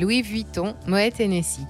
Louis 0.00 0.22
Vuitton, 0.22 0.74
Moet 0.88 1.20
Hennessy. 1.20 1.64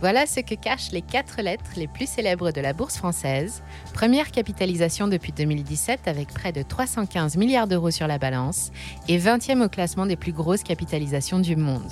Voilà 0.00 0.26
ce 0.26 0.40
que 0.40 0.54
cachent 0.54 0.92
les 0.92 1.00
quatre 1.00 1.40
lettres 1.40 1.70
les 1.76 1.86
plus 1.86 2.06
célèbres 2.06 2.50
de 2.50 2.60
la 2.60 2.74
bourse 2.74 2.98
française. 2.98 3.62
Première 3.94 4.30
capitalisation 4.30 5.08
depuis 5.08 5.32
2017 5.32 6.06
avec 6.06 6.28
près 6.28 6.52
de 6.52 6.62
315 6.62 7.38
milliards 7.38 7.66
d'euros 7.66 7.90
sur 7.90 8.06
la 8.06 8.18
balance 8.18 8.70
et 9.08 9.18
20e 9.18 9.64
au 9.64 9.70
classement 9.70 10.04
des 10.04 10.16
plus 10.16 10.32
grosses 10.32 10.62
capitalisations 10.62 11.38
du 11.38 11.56
monde. 11.56 11.90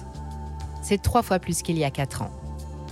C'est 0.83 1.01
trois 1.01 1.23
fois 1.23 1.39
plus 1.39 1.63
qu'il 1.63 1.79
y 1.79 1.85
a 1.85 1.91
quatre 1.91 2.21
ans. 2.21 2.31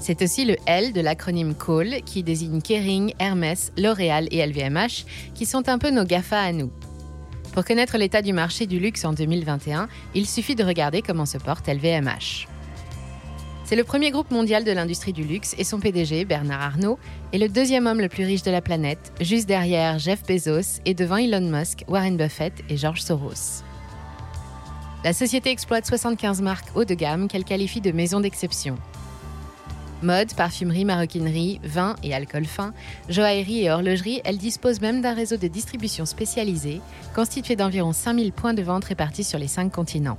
C'est 0.01 0.23
aussi 0.23 0.47
le 0.47 0.57
L 0.65 0.95
de 0.95 1.03
l'acronyme 1.03 1.55
CALL 1.55 2.03
qui 2.03 2.23
désigne 2.23 2.63
Kering, 2.63 3.13
Hermès, 3.19 3.73
L'Oréal 3.77 4.27
et 4.31 4.45
LVMH 4.47 5.05
qui 5.35 5.45
sont 5.45 5.69
un 5.69 5.77
peu 5.77 5.91
nos 5.91 6.05
GAFA 6.05 6.41
à 6.41 6.53
nous. 6.53 6.71
Pour 7.53 7.67
connaître 7.67 7.99
l'état 7.99 8.23
du 8.23 8.33
marché 8.33 8.65
du 8.65 8.79
luxe 8.79 9.05
en 9.05 9.13
2021, 9.13 9.89
il 10.15 10.27
suffit 10.27 10.55
de 10.55 10.65
regarder 10.65 11.03
comment 11.03 11.27
se 11.27 11.37
porte 11.37 11.69
LVMH. 11.69 12.49
C'est 13.71 13.77
le 13.77 13.85
premier 13.85 14.11
groupe 14.11 14.33
mondial 14.33 14.65
de 14.65 14.73
l'industrie 14.73 15.13
du 15.13 15.23
luxe 15.23 15.55
et 15.57 15.63
son 15.63 15.79
PDG, 15.79 16.25
Bernard 16.25 16.61
Arnault, 16.61 16.99
est 17.33 17.39
le 17.39 17.49
deuxième 17.49 17.87
homme 17.87 18.01
le 18.01 18.09
plus 18.09 18.25
riche 18.25 18.43
de 18.43 18.51
la 18.51 18.61
planète, 18.61 19.13
juste 19.21 19.47
derrière 19.47 20.01
Jeff 20.01 20.25
Bezos 20.27 20.81
et 20.87 20.93
devant 20.93 21.19
Elon 21.19 21.49
Musk, 21.49 21.85
Warren 21.87 22.17
Buffett 22.17 22.53
et 22.69 22.77
George 22.77 23.01
Soros. 23.01 23.63
La 25.05 25.13
société 25.13 25.51
exploite 25.51 25.87
75 25.87 26.43
marques 26.43 26.67
haut 26.75 26.85
de 26.85 26.95
gamme 26.95 27.29
qu'elle 27.29 27.45
qualifie 27.45 27.81
de 27.81 27.93
maisons 27.93 28.19
d'exception. 28.19 28.75
Mode, 30.03 30.35
parfumerie, 30.35 30.85
maroquinerie, 30.85 31.61
vin 31.63 31.95
et 32.03 32.13
alcool 32.13 32.47
fin, 32.47 32.75
joaillerie 33.09 33.67
et 33.67 33.71
horlogerie, 33.71 34.21
elle 34.25 34.39
dispose 34.39 34.81
même 34.81 35.01
d'un 35.01 35.15
réseau 35.15 35.37
de 35.37 35.47
distribution 35.47 36.07
spécialisé, 36.07 36.81
constitué 37.15 37.55
d'environ 37.55 37.93
5000 37.93 38.33
points 38.33 38.53
de 38.53 38.63
vente 38.63 38.87
répartis 38.87 39.23
sur 39.23 39.39
les 39.39 39.47
cinq 39.47 39.71
continents. 39.71 40.19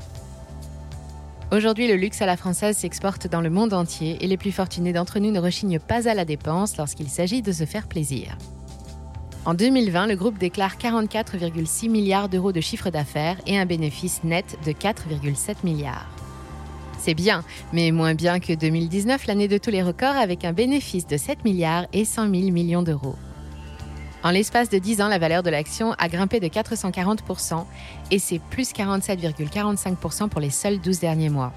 Aujourd'hui, 1.54 1.90
le 1.90 1.96
luxe 1.96 2.22
à 2.22 2.26
la 2.26 2.38
française 2.38 2.78
s'exporte 2.78 3.28
dans 3.28 3.42
le 3.42 3.50
monde 3.50 3.74
entier 3.74 4.16
et 4.22 4.28
les 4.28 4.38
plus 4.38 4.54
fortunés 4.54 4.94
d'entre 4.94 5.20
nous 5.20 5.32
ne 5.32 5.40
rechignent 5.40 5.80
pas 5.80 6.08
à 6.08 6.14
la 6.14 6.24
dépense 6.24 6.78
lorsqu'il 6.78 7.10
s'agit 7.10 7.42
de 7.42 7.52
se 7.52 7.66
faire 7.66 7.88
plaisir. 7.88 8.38
En 9.44 9.54
2020, 9.54 10.08
le 10.08 10.16
groupe 10.16 10.38
déclare 10.38 10.78
44,6 10.78 11.90
milliards 11.90 12.30
d'euros 12.30 12.54
de 12.54 12.62
chiffre 12.62 12.90
d'affaires 12.90 13.36
et 13.48 13.58
un 13.58 13.66
bénéfice 13.66 14.24
net 14.24 14.58
de 14.66 14.72
4,7 14.72 15.56
milliards. 15.66 16.10
C'est 16.98 17.16
bien, 17.16 17.44
mais 17.74 17.92
moins 17.92 18.14
bien 18.14 18.40
que 18.40 18.54
2019, 18.54 19.28
l'année 19.28 19.50
de 19.50 19.58
tous 19.58 19.72
les 19.72 19.84
records, 19.84 20.16
avec 20.16 20.46
un 20.46 20.54
bénéfice 20.54 21.06
de 21.06 21.18
7 21.18 21.44
milliards 21.44 21.86
et 21.92 22.06
100 22.06 22.34
000 22.34 22.52
millions 22.52 22.84
d'euros. 22.84 23.16
En 24.24 24.30
l'espace 24.30 24.70
de 24.70 24.78
10 24.78 25.02
ans, 25.02 25.08
la 25.08 25.18
valeur 25.18 25.42
de 25.42 25.50
l'action 25.50 25.94
a 25.94 26.08
grimpé 26.08 26.40
de 26.40 26.48
440% 26.48 27.66
et 28.12 28.20
c'est 28.20 28.40
plus 28.40 28.72
47,45% 28.72 30.30
pour 30.30 30.40
les 30.40 30.52
seuls 30.52 30.80
12 30.80 31.00
derniers 31.00 31.30
mois. 31.30 31.54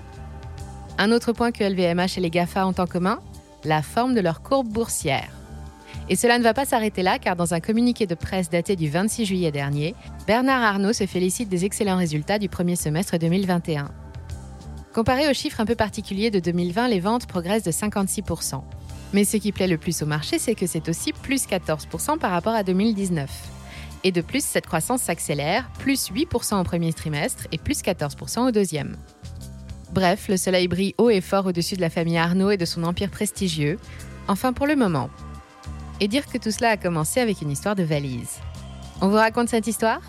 Un 0.96 1.12
autre 1.12 1.32
point 1.32 1.52
que 1.52 1.62
LVMH 1.62 2.16
et 2.16 2.20
les 2.20 2.30
GAFA 2.30 2.66
ont 2.66 2.74
en 2.78 2.86
commun, 2.86 3.20
la 3.64 3.82
forme 3.82 4.14
de 4.14 4.20
leur 4.20 4.42
courbe 4.42 4.68
boursière. 4.68 5.28
Et 6.08 6.16
cela 6.16 6.38
ne 6.38 6.44
va 6.44 6.54
pas 6.54 6.64
s'arrêter 6.64 7.02
là 7.02 7.18
car 7.18 7.36
dans 7.36 7.52
un 7.52 7.60
communiqué 7.60 8.06
de 8.06 8.14
presse 8.14 8.48
daté 8.48 8.76
du 8.76 8.88
26 8.88 9.26
juillet 9.26 9.52
dernier, 9.52 9.94
Bernard 10.26 10.62
Arnault 10.62 10.92
se 10.92 11.06
félicite 11.06 11.48
des 11.48 11.64
excellents 11.64 11.96
résultats 11.96 12.38
du 12.38 12.48
premier 12.48 12.76
semestre 12.76 13.18
2021. 13.18 13.90
Comparé 14.94 15.28
aux 15.28 15.34
chiffres 15.34 15.60
un 15.60 15.66
peu 15.66 15.74
particuliers 15.74 16.30
de 16.30 16.38
2020, 16.38 16.88
les 16.88 17.00
ventes 17.00 17.26
progressent 17.26 17.64
de 17.64 17.72
56%. 17.72 18.62
Mais 19.14 19.24
ce 19.24 19.36
qui 19.36 19.52
plaît 19.52 19.68
le 19.68 19.78
plus 19.78 20.02
au 20.02 20.06
marché, 20.06 20.40
c'est 20.40 20.56
que 20.56 20.66
c'est 20.66 20.88
aussi 20.88 21.12
plus 21.12 21.46
14% 21.46 22.18
par 22.18 22.32
rapport 22.32 22.52
à 22.52 22.64
2019. 22.64 23.30
Et 24.02 24.10
de 24.10 24.20
plus, 24.20 24.44
cette 24.44 24.66
croissance 24.66 25.02
s'accélère, 25.02 25.70
plus 25.78 26.10
8% 26.10 26.60
au 26.60 26.64
premier 26.64 26.92
trimestre 26.92 27.46
et 27.52 27.58
plus 27.58 27.80
14% 27.80 28.48
au 28.48 28.50
deuxième. 28.50 28.96
Bref, 29.92 30.26
le 30.26 30.36
soleil 30.36 30.66
brille 30.66 30.96
haut 30.98 31.10
et 31.10 31.20
fort 31.20 31.46
au-dessus 31.46 31.76
de 31.76 31.80
la 31.80 31.90
famille 31.90 32.18
Arnaud 32.18 32.50
et 32.50 32.56
de 32.56 32.64
son 32.64 32.82
empire 32.82 33.08
prestigieux, 33.08 33.78
enfin 34.26 34.52
pour 34.52 34.66
le 34.66 34.74
moment. 34.74 35.08
Et 36.00 36.08
dire 36.08 36.26
que 36.26 36.36
tout 36.36 36.50
cela 36.50 36.70
a 36.70 36.76
commencé 36.76 37.20
avec 37.20 37.40
une 37.40 37.52
histoire 37.52 37.76
de 37.76 37.84
valise. 37.84 38.40
On 39.00 39.06
vous 39.06 39.14
raconte 39.14 39.48
cette 39.48 39.68
histoire? 39.68 40.00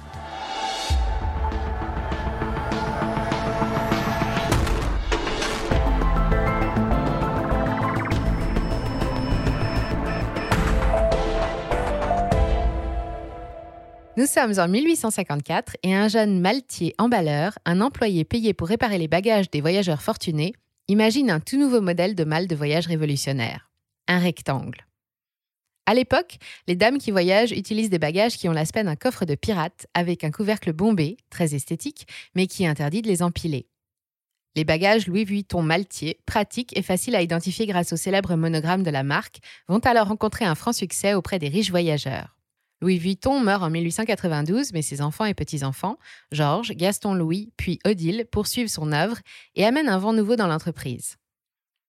Nous 14.17 14.27
sommes 14.27 14.57
en 14.59 14.69
1854 14.69 15.75
et 15.83 15.93
un 15.93 16.07
jeune 16.07 16.39
maltier 16.39 16.95
emballeur, 16.97 17.59
un 17.65 17.81
employé 17.81 18.23
payé 18.23 18.53
pour 18.53 18.69
réparer 18.69 18.97
les 18.97 19.09
bagages 19.09 19.51
des 19.51 19.59
voyageurs 19.59 20.01
fortunés, 20.01 20.53
imagine 20.87 21.29
un 21.29 21.41
tout 21.41 21.59
nouveau 21.59 21.81
modèle 21.81 22.15
de 22.15 22.23
malle 22.23 22.47
de 22.47 22.55
voyage 22.55 22.87
révolutionnaire. 22.87 23.69
Un 24.07 24.19
rectangle. 24.19 24.85
À 25.85 25.93
l'époque, 25.93 26.37
les 26.65 26.77
dames 26.77 26.97
qui 26.97 27.11
voyagent 27.11 27.51
utilisent 27.51 27.89
des 27.89 27.99
bagages 27.99 28.37
qui 28.37 28.47
ont 28.47 28.53
l'aspect 28.53 28.85
d'un 28.85 28.95
coffre 28.95 29.25
de 29.25 29.35
pirate 29.35 29.85
avec 29.93 30.23
un 30.23 30.31
couvercle 30.31 30.71
bombé, 30.71 31.17
très 31.29 31.53
esthétique, 31.53 32.07
mais 32.35 32.47
qui 32.47 32.65
interdit 32.65 33.01
de 33.01 33.09
les 33.09 33.21
empiler. 33.21 33.67
Les 34.55 34.63
bagages 34.63 35.07
Louis 35.07 35.25
Vuitton 35.25 35.61
Maltier, 35.61 36.21
pratiques 36.25 36.75
et 36.77 36.83
faciles 36.83 37.17
à 37.17 37.21
identifier 37.21 37.65
grâce 37.65 37.91
au 37.91 37.97
célèbre 37.97 38.37
monogramme 38.37 38.83
de 38.83 38.91
la 38.91 39.03
marque, 39.03 39.39
vont 39.67 39.79
alors 39.79 40.07
rencontrer 40.07 40.45
un 40.45 40.55
franc 40.55 40.71
succès 40.71 41.15
auprès 41.15 41.37
des 41.37 41.49
riches 41.49 41.69
voyageurs. 41.69 42.35
Louis 42.81 42.97
Vuitton 42.97 43.39
meurt 43.39 43.63
en 43.63 43.69
1892, 43.69 44.73
mais 44.73 44.81
ses 44.81 45.01
enfants 45.01 45.25
et 45.25 45.33
petits-enfants, 45.33 45.97
Georges, 46.31 46.71
Gaston 46.71 47.13
Louis, 47.13 47.51
puis 47.57 47.79
Odile, 47.85 48.25
poursuivent 48.31 48.67
son 48.67 48.91
œuvre 48.91 49.17
et 49.55 49.65
amènent 49.65 49.89
un 49.89 49.97
vent 49.97 50.13
nouveau 50.13 50.35
dans 50.35 50.47
l'entreprise. 50.47 51.15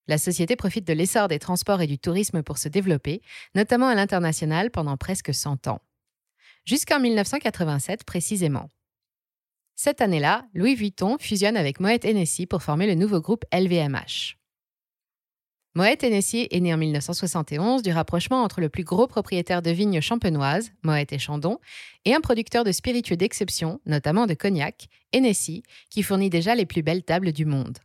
La 0.09 0.19
société 0.19 0.55
profite 0.55 0.87
de 0.87 0.93
l'essor 0.93 1.27
des 1.27 1.41
transports 1.41 1.83
et 1.83 1.89
du 1.89 1.99
tourisme 1.99 2.43
pour 2.43 2.59
se 2.59 2.69
développer, 2.69 3.23
notamment 3.57 3.89
à 3.89 3.95
l'international 3.97 4.71
pendant 4.71 4.97
presque 4.97 5.35
100 5.35 5.67
ans. 5.67 5.81
Jusqu'en 6.65 7.01
1987 7.01 8.05
précisément. 8.05 8.69
Cette 9.75 10.01
année-là, 10.01 10.47
Louis 10.55 10.75
Vuitton 10.75 11.19
fusionne 11.19 11.57
avec 11.57 11.81
Moet 11.81 12.05
Hennessy 12.05 12.47
pour 12.47 12.63
former 12.63 12.87
le 12.87 12.95
nouveau 12.95 13.21
groupe 13.21 13.45
LVMH. 13.53 14.37
Moet 15.77 16.03
Hennessy 16.03 16.49
est 16.51 16.61
né 16.61 16.73
en 16.73 16.79
1971 16.79 17.83
du 17.83 17.93
rapprochement 17.93 18.43
entre 18.43 18.63
le 18.63 18.71
plus 18.71 18.83
gros 18.83 19.07
propriétaire 19.07 19.61
de 19.61 19.71
vignes 19.71 20.01
champenoises, 20.01 20.71
Moet 20.83 21.13
et 21.13 21.19
Chandon, 21.19 21.59
et 22.07 22.15
un 22.15 22.23
producteur 22.23 22.65
de 22.65 22.73
spiritueux 22.73 23.19
d'exception, 23.19 23.79
notamment 23.85 24.25
de 24.25 24.33
cognac, 24.33 24.87
Hennessy, 25.13 25.65
qui 25.91 26.03
fournit 26.03 26.31
déjà 26.31 26.55
les 26.55 26.65
plus 26.65 26.83
belles 26.83 27.03
tables 27.03 27.31
du 27.31 27.45
monde. 27.45 27.77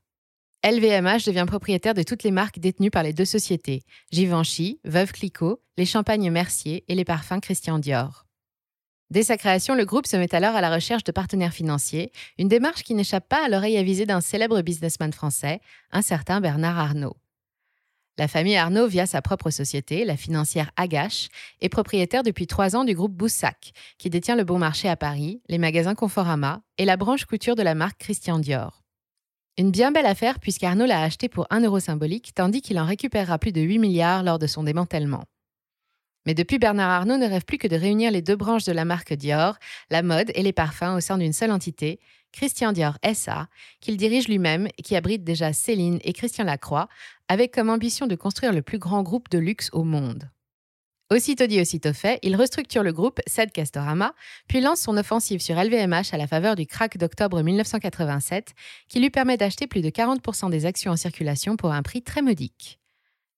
LVMH 0.64 1.26
devient 1.26 1.44
propriétaire 1.46 1.94
de 1.94 2.04
toutes 2.04 2.24
les 2.24 2.32
marques 2.32 2.60
détenues 2.60 2.92
par 2.92 3.04
les 3.04 3.12
deux 3.12 3.26
sociétés, 3.26 3.84
Givenchy, 4.14 4.80
Veuve 4.86 5.12
Clicquot, 5.12 5.62
les 5.78 5.86
champagnes 5.86 6.32
Mercier 6.32 6.86
et 6.88 6.96
les 6.96 7.04
parfums 7.04 7.42
Christian 7.42 7.78
Dior. 7.78 8.26
Dès 9.10 9.24
sa 9.24 9.36
création, 9.36 9.76
le 9.76 9.84
groupe 9.84 10.08
se 10.08 10.16
met 10.16 10.34
alors 10.34 10.56
à 10.56 10.62
la 10.62 10.74
recherche 10.74 11.04
de 11.04 11.12
partenaires 11.12 11.52
financiers, 11.52 12.14
une 12.38 12.48
démarche 12.48 12.84
qui 12.84 12.94
n'échappe 12.94 13.28
pas 13.28 13.44
à 13.44 13.50
l'oreille 13.50 13.78
avisée 13.78 14.06
d'un 14.06 14.22
célèbre 14.22 14.62
businessman 14.62 15.12
français, 15.12 15.60
un 15.92 16.02
certain 16.02 16.40
Bernard 16.40 16.80
Arnault. 16.80 17.18
La 18.18 18.28
famille 18.28 18.58
Arnaud, 18.58 18.88
via 18.88 19.06
sa 19.06 19.22
propre 19.22 19.50
société, 19.50 20.04
la 20.04 20.18
financière 20.18 20.72
Agache, 20.76 21.30
est 21.62 21.70
propriétaire 21.70 22.24
depuis 22.24 22.46
trois 22.46 22.76
ans 22.76 22.84
du 22.84 22.94
groupe 22.94 23.14
Boussac, 23.14 23.72
qui 23.98 24.10
détient 24.10 24.36
le 24.36 24.44
Bon 24.44 24.60
Marché 24.60 24.90
à 24.90 24.98
Paris, 24.98 25.42
les 25.48 25.58
magasins 25.58 25.96
Conforama 25.96 26.62
et 26.78 26.86
la 26.86 26.98
branche 26.98 27.26
couture 27.26 27.56
de 27.56 27.64
la 27.64 27.74
marque 27.74 28.00
Christian 28.00 28.40
Dior. 28.40 28.84
Une 29.58 29.72
bien 29.72 29.92
belle 29.92 30.06
affaire 30.06 30.40
puisqu'Arnaud 30.40 30.86
l'a 30.86 31.02
acheté 31.02 31.30
pour 31.30 31.48
un 31.50 31.62
euro 31.62 31.80
symbolique, 31.80 32.34
tandis 32.34 32.62
qu'il 32.62 32.80
en 32.80 32.86
récupérera 32.86 33.40
plus 33.40 33.52
de 33.52 33.62
8 33.62 33.80
milliards 33.80 34.24
lors 34.24 34.40
de 34.40 34.48
son 34.48 34.64
démantèlement. 34.64 35.24
Mais 36.26 36.34
depuis, 36.34 36.60
Bernard 36.60 36.92
Arnault 36.92 37.18
ne 37.18 37.28
rêve 37.28 37.46
plus 37.46 37.58
que 37.58 37.68
de 37.68 37.76
réunir 37.76 38.12
les 38.12 38.22
deux 38.22 38.36
branches 38.36 38.66
de 38.66 38.72
la 38.72 38.86
marque 38.86 39.14
Dior, 39.14 39.58
la 39.90 40.04
mode 40.04 40.32
et 40.36 40.44
les 40.44 40.54
parfums 40.54 40.96
au 40.96 41.00
sein 41.00 41.18
d'une 41.18 41.34
seule 41.34 41.52
entité, 41.52 42.00
Christian 42.32 42.72
Dior 42.72 42.98
SA, 43.14 43.48
qu'il 43.80 43.98
dirige 43.98 44.28
lui-même 44.28 44.68
et 44.78 44.82
qui 44.82 44.96
abrite 44.96 45.24
déjà 45.24 45.54
Céline 45.54 46.00
et 46.04 46.14
Christian 46.14 46.46
Lacroix, 46.46 46.88
avec 47.28 47.54
comme 47.54 47.70
ambition 47.70 48.08
de 48.08 48.16
construire 48.16 48.54
le 48.54 48.62
plus 48.62 48.80
grand 48.80 49.04
groupe 49.04 49.30
de 49.30 49.38
luxe 49.38 49.70
au 49.74 49.84
monde. 49.84 50.30
Aussitôt 51.12 51.46
dit, 51.46 51.60
aussitôt 51.60 51.92
fait, 51.92 52.20
il 52.22 52.38
restructure 52.38 52.84
le 52.84 52.94
groupe 52.94 53.20
Sed 53.28 53.52
Castorama, 53.52 54.14
puis 54.48 54.62
lance 54.62 54.80
son 54.80 54.96
offensive 54.96 55.42
sur 55.42 55.62
LVMH 55.62 56.14
à 56.14 56.18
la 56.18 56.26
faveur 56.26 56.56
du 56.56 56.66
crack 56.66 56.98
d'octobre 56.98 57.42
1987, 57.42 58.54
qui 58.88 59.02
lui 59.02 59.10
permet 59.10 59.36
d'acheter 59.36 59.68
plus 59.68 59.82
de 59.82 59.90
40% 59.90 60.50
des 60.50 60.66
actions 60.66 60.94
en 60.94 60.96
circulation 60.96 61.58
pour 61.58 61.74
un 61.74 61.82
prix 61.82 62.02
très 62.02 62.22
modique. 62.22 62.80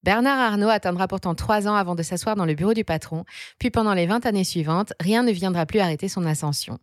Bernard 0.04 0.38
Arnault 0.38 0.70
atteindra 0.70 1.08
pourtant 1.08 1.34
trois 1.34 1.68
ans 1.68 1.76
avant 1.76 1.96
de 1.96 2.04
s'asseoir 2.04 2.36
dans 2.36 2.46
le 2.46 2.54
bureau 2.54 2.76
du 2.76 2.84
patron, 2.84 3.26
puis 3.58 3.72
pendant 3.72 3.96
les 3.96 4.06
20 4.06 4.28
années 4.28 4.44
suivantes, 4.44 4.94
rien 5.00 5.24
ne 5.24 5.32
viendra 5.32 5.66
plus 5.66 5.80
arrêter 5.80 6.10
son 6.10 6.28
ascension. 6.28 6.78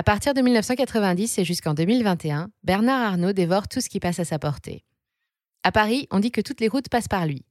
À 0.00 0.02
partir 0.02 0.32
de 0.32 0.40
1990 0.40 1.40
et 1.40 1.44
jusqu'en 1.44 1.74
2021, 1.74 2.48
Bernard 2.62 3.02
Arnault 3.02 3.34
dévore 3.34 3.68
tout 3.68 3.82
ce 3.82 3.90
qui 3.90 4.00
passe 4.00 4.18
à 4.18 4.24
sa 4.24 4.38
portée. 4.38 4.86
À 5.62 5.72
Paris, 5.72 6.08
on 6.10 6.20
dit 6.20 6.30
que 6.30 6.40
toutes 6.40 6.62
les 6.62 6.68
routes 6.68 6.88
passent 6.88 7.06
par 7.06 7.26
lui. 7.26 7.44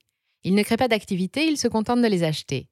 Il 0.43 0.55
ne 0.55 0.63
crée 0.63 0.75
pas 0.75 0.87
d'activité, 0.87 1.45
il 1.45 1.59
se 1.59 1.67
contente 1.67 2.01
de 2.01 2.07
les 2.07 2.23
acheter. 2.23 2.67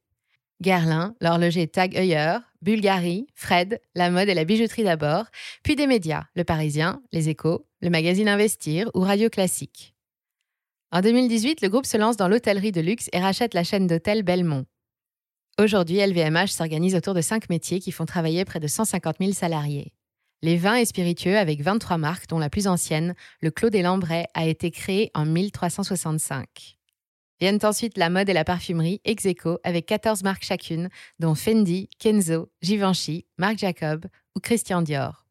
Guerlain, 0.64 1.14
l'horloger 1.22 1.68
Tag 1.68 1.96
Heuer, 1.96 2.40
Bulgari, 2.64 3.28
Fred, 3.36 3.80
la 3.94 4.10
mode 4.10 4.30
et 4.30 4.34
la 4.34 4.46
bijouterie 4.46 4.84
d'abord, 4.84 5.26
puis 5.62 5.76
des 5.76 5.86
médias, 5.86 6.24
Le 6.36 6.44
Parisien, 6.44 7.00
Les 7.12 7.30
Échos, 7.30 7.68
le 7.84 7.92
magazine 7.92 8.30
Investir 8.30 8.90
ou 8.96 9.02
Radio 9.02 9.30
Classique. 9.30 9.94
En 10.92 11.02
2018, 11.02 11.62
le 11.62 11.70
groupe 11.70 11.86
se 11.86 11.98
lance 11.98 12.18
dans 12.18 12.30
l'hôtellerie 12.30 12.72
de 12.72 12.82
luxe 12.82 13.12
et 13.14 13.20
rachète 13.20 13.54
la 13.54 13.64
chaîne 13.64 13.86
d'hôtels 13.86 14.24
Belmont. 14.24 14.66
Aujourd'hui, 15.60 15.98
LVMH 16.06 16.50
s'organise 16.50 16.94
autour 16.94 17.16
de 17.16 17.22
cinq 17.22 17.50
métiers 17.50 17.80
qui 17.80 17.92
font 17.92 18.06
travailler 18.06 18.46
près 18.46 18.60
de 18.60 18.68
150 18.68 19.16
000 19.20 19.32
salariés. 19.32 19.92
Les 20.44 20.56
vins 20.56 20.76
et 20.76 20.86
spiritueux 20.86 21.36
avec 21.36 21.62
23 21.62 21.98
marques, 21.98 22.28
dont 22.28 22.38
la 22.38 22.52
plus 22.52 22.68
ancienne, 22.68 23.16
le 23.42 23.50
Clos 23.50 23.72
des 23.72 23.82
Lambrais, 23.82 24.28
a 24.36 24.46
été 24.46 24.70
créé 24.70 25.10
en 25.16 25.26
1365. 25.26 26.78
Viennent 27.40 27.58
ensuite 27.64 27.98
la 27.98 28.12
mode 28.12 28.30
et 28.30 28.34
la 28.34 28.44
parfumerie 28.44 29.02
ex 29.04 29.26
avec 29.64 29.88
14 29.88 30.22
marques 30.22 30.46
chacune, 30.46 30.90
dont 31.18 31.34
Fendi, 31.34 31.90
Kenzo, 31.98 32.52
Givenchy, 32.62 33.26
Marc 33.40 33.58
Jacob 33.58 34.06
ou 34.36 34.40
Christian 34.40 34.84
Dior. 34.84 35.26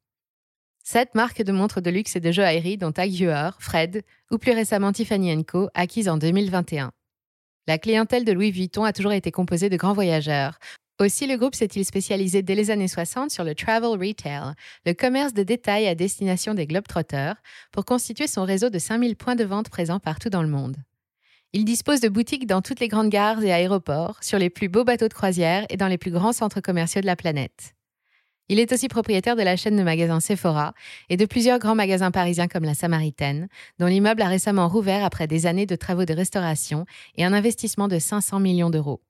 Sept 0.82 1.14
marques 1.14 1.42
de 1.42 1.52
montres 1.52 1.80
de 1.80 1.90
luxe 1.90 2.16
et 2.16 2.20
de 2.20 2.32
joaillerie, 2.32 2.78
dont 2.78 2.92
Heuer, 2.98 3.50
Fred 3.60 4.02
ou 4.32 4.38
plus 4.38 4.52
récemment 4.52 4.90
Tiffany 4.90 5.44
Co, 5.44 5.68
acquises 5.74 6.08
en 6.08 6.16
2021. 6.16 6.90
La 7.68 7.78
clientèle 7.78 8.24
de 8.24 8.30
Louis 8.30 8.52
Vuitton 8.52 8.84
a 8.84 8.92
toujours 8.92 9.12
été 9.12 9.32
composée 9.32 9.68
de 9.68 9.76
grands 9.76 9.92
voyageurs. 9.92 10.60
Aussi, 11.00 11.26
le 11.26 11.36
groupe 11.36 11.56
s'est-il 11.56 11.84
spécialisé 11.84 12.40
dès 12.40 12.54
les 12.54 12.70
années 12.70 12.86
60 12.86 13.30
sur 13.30 13.42
le 13.42 13.56
travel 13.56 13.90
retail, 13.90 14.54
le 14.86 14.94
commerce 14.94 15.34
de 15.34 15.42
détail 15.42 15.88
à 15.88 15.96
destination 15.96 16.54
des 16.54 16.68
globetrotters, 16.68 17.34
pour 17.72 17.84
constituer 17.84 18.28
son 18.28 18.44
réseau 18.44 18.70
de 18.70 18.78
5000 18.78 19.16
points 19.16 19.34
de 19.34 19.44
vente 19.44 19.68
présents 19.68 19.98
partout 19.98 20.30
dans 20.30 20.42
le 20.42 20.48
monde. 20.48 20.76
Il 21.52 21.64
dispose 21.64 22.00
de 22.00 22.08
boutiques 22.08 22.46
dans 22.46 22.62
toutes 22.62 22.80
les 22.80 22.88
grandes 22.88 23.10
gares 23.10 23.42
et 23.42 23.52
aéroports, 23.52 24.22
sur 24.22 24.38
les 24.38 24.48
plus 24.48 24.68
beaux 24.68 24.84
bateaux 24.84 25.08
de 25.08 25.14
croisière 25.14 25.66
et 25.68 25.76
dans 25.76 25.88
les 25.88 25.98
plus 25.98 26.12
grands 26.12 26.32
centres 26.32 26.60
commerciaux 26.60 27.00
de 27.00 27.06
la 27.06 27.16
planète. 27.16 27.75
Il 28.48 28.60
est 28.60 28.72
aussi 28.72 28.86
propriétaire 28.88 29.34
de 29.34 29.42
la 29.42 29.56
chaîne 29.56 29.76
de 29.76 29.82
magasins 29.82 30.20
Sephora 30.20 30.72
et 31.08 31.16
de 31.16 31.26
plusieurs 31.26 31.58
grands 31.58 31.74
magasins 31.74 32.12
parisiens 32.12 32.46
comme 32.46 32.64
la 32.64 32.74
Samaritaine, 32.74 33.48
dont 33.78 33.86
l'immeuble 33.86 34.22
a 34.22 34.28
récemment 34.28 34.68
rouvert 34.68 35.04
après 35.04 35.26
des 35.26 35.46
années 35.46 35.66
de 35.66 35.74
travaux 35.74 36.04
de 36.04 36.14
restauration 36.14 36.86
et 37.16 37.24
un 37.24 37.32
investissement 37.32 37.88
de 37.88 37.98
500 37.98 38.38
millions 38.38 38.70
d'euros. 38.70 39.02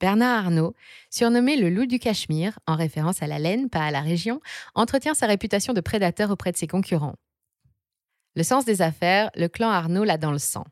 Bernard 0.00 0.44
Arnault, 0.44 0.74
surnommé 1.10 1.56
le 1.56 1.70
loup 1.70 1.86
du 1.86 1.98
Cachemire, 1.98 2.60
en 2.68 2.76
référence 2.76 3.20
à 3.20 3.26
la 3.26 3.40
laine, 3.40 3.68
pas 3.68 3.84
à 3.84 3.90
la 3.90 4.00
région, 4.00 4.40
entretient 4.76 5.14
sa 5.14 5.26
réputation 5.26 5.72
de 5.72 5.80
prédateur 5.80 6.30
auprès 6.30 6.52
de 6.52 6.56
ses 6.56 6.68
concurrents. 6.68 7.16
Le 8.36 8.44
sens 8.44 8.64
des 8.64 8.80
affaires, 8.80 9.30
le 9.34 9.48
clan 9.48 9.70
Arnault 9.70 10.04
l'a 10.04 10.18
dans 10.18 10.30
le 10.30 10.38
sang. 10.38 10.64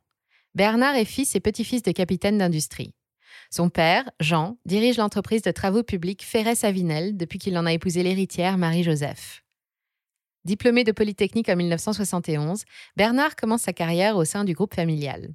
Bernard 0.55 0.95
est 0.95 1.05
fils 1.05 1.35
et 1.35 1.41
petit-fils 1.41 1.83
de 1.83 1.91
capitaine 1.91 2.39
d'industrie. 2.39 2.95
Son 3.57 3.71
père, 3.71 4.05
Jean, 4.21 4.59
dirige 4.67 4.99
l'entreprise 4.99 5.41
de 5.41 5.51
travaux 5.51 5.83
publics 5.83 6.23
Ferret-Savinel 6.23 7.17
depuis 7.17 7.39
qu'il 7.39 7.57
en 7.57 7.65
a 7.65 7.73
épousé 7.73 8.03
l'héritière 8.03 8.59
Marie-Joseph. 8.59 9.45
Diplômé 10.45 10.85
de 10.85 10.93
Polytechnique 10.93 11.49
en 11.49 11.57
1971, 11.57 12.65
Bernard 12.99 13.35
commence 13.35 13.63
sa 13.63 13.73
carrière 13.73 14.19
au 14.19 14.27
sein 14.27 14.45
du 14.45 14.53
groupe 14.53 14.75
familial. 14.75 15.31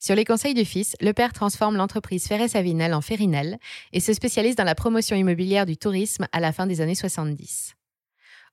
Sur 0.00 0.16
les 0.16 0.24
conseils 0.24 0.54
du 0.54 0.64
fils, 0.64 0.96
le 1.00 1.12
père 1.12 1.32
transforme 1.32 1.76
l'entreprise 1.76 2.26
Ferret-Savinel 2.26 2.92
en 2.92 3.00
Ferrinel 3.00 3.60
et 3.92 4.00
se 4.00 4.12
spécialise 4.12 4.56
dans 4.56 4.64
la 4.64 4.74
promotion 4.74 5.14
immobilière 5.14 5.66
du 5.66 5.76
tourisme 5.76 6.26
à 6.32 6.40
la 6.40 6.50
fin 6.50 6.66
des 6.66 6.80
années 6.80 6.96
70. 6.96 7.76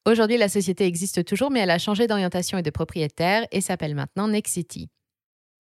Aujourd'hui, 0.06 0.38
la 0.38 0.50
société 0.50 0.86
existe 0.86 1.26
toujours, 1.26 1.50
mais 1.50 1.62
elle 1.62 1.72
a 1.72 1.80
changé 1.80 2.06
d'orientation 2.06 2.60
et 2.60 2.64
de 2.64 2.70
propriétaire 2.70 3.48
et 3.52 3.60
s'appelle 3.60 3.96
maintenant 3.96 4.28
Nexity. 4.28 4.92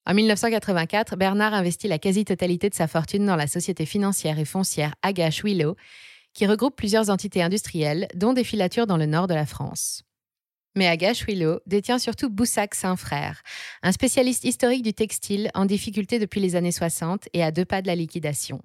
En 0.06 0.14
1984, 0.14 1.16
Bernard 1.16 1.54
investit 1.54 1.88
la 1.88 1.98
quasi-totalité 1.98 2.70
de 2.70 2.76
sa 2.76 2.88
fortune 2.88 3.26
dans 3.26 3.38
la 3.38 3.48
société 3.48 3.86
financière 3.86 4.38
et 4.38 4.46
foncière 4.46 4.96
Agache 5.02 5.44
Willow, 5.46 5.78
qui 6.34 6.46
regroupe 6.46 6.76
plusieurs 6.76 7.10
entités 7.10 7.42
industrielles, 7.42 8.08
dont 8.14 8.34
des 8.34 8.44
filatures 8.44 8.88
dans 8.88 8.98
le 8.98 9.06
nord 9.06 9.28
de 9.28 9.34
la 9.34 9.46
France. 9.46 10.04
Mais 10.76 10.88
Agache 10.88 11.26
Willow 11.26 11.60
détient 11.68 12.00
surtout 12.00 12.30
Boussac 12.30 12.76
Saint-Frère, 12.76 13.44
un 13.82 13.92
spécialiste 13.92 14.44
historique 14.44 14.82
du 14.82 14.94
textile 14.94 15.52
en 15.54 15.66
difficulté 15.66 16.20
depuis 16.20 16.42
les 16.42 16.56
années 16.56 16.72
60 16.72 17.30
et 17.34 17.44
à 17.44 17.52
deux 17.52 17.66
pas 17.66 17.82
de 17.82 17.88
la 17.88 17.96
liquidation. 17.96 18.62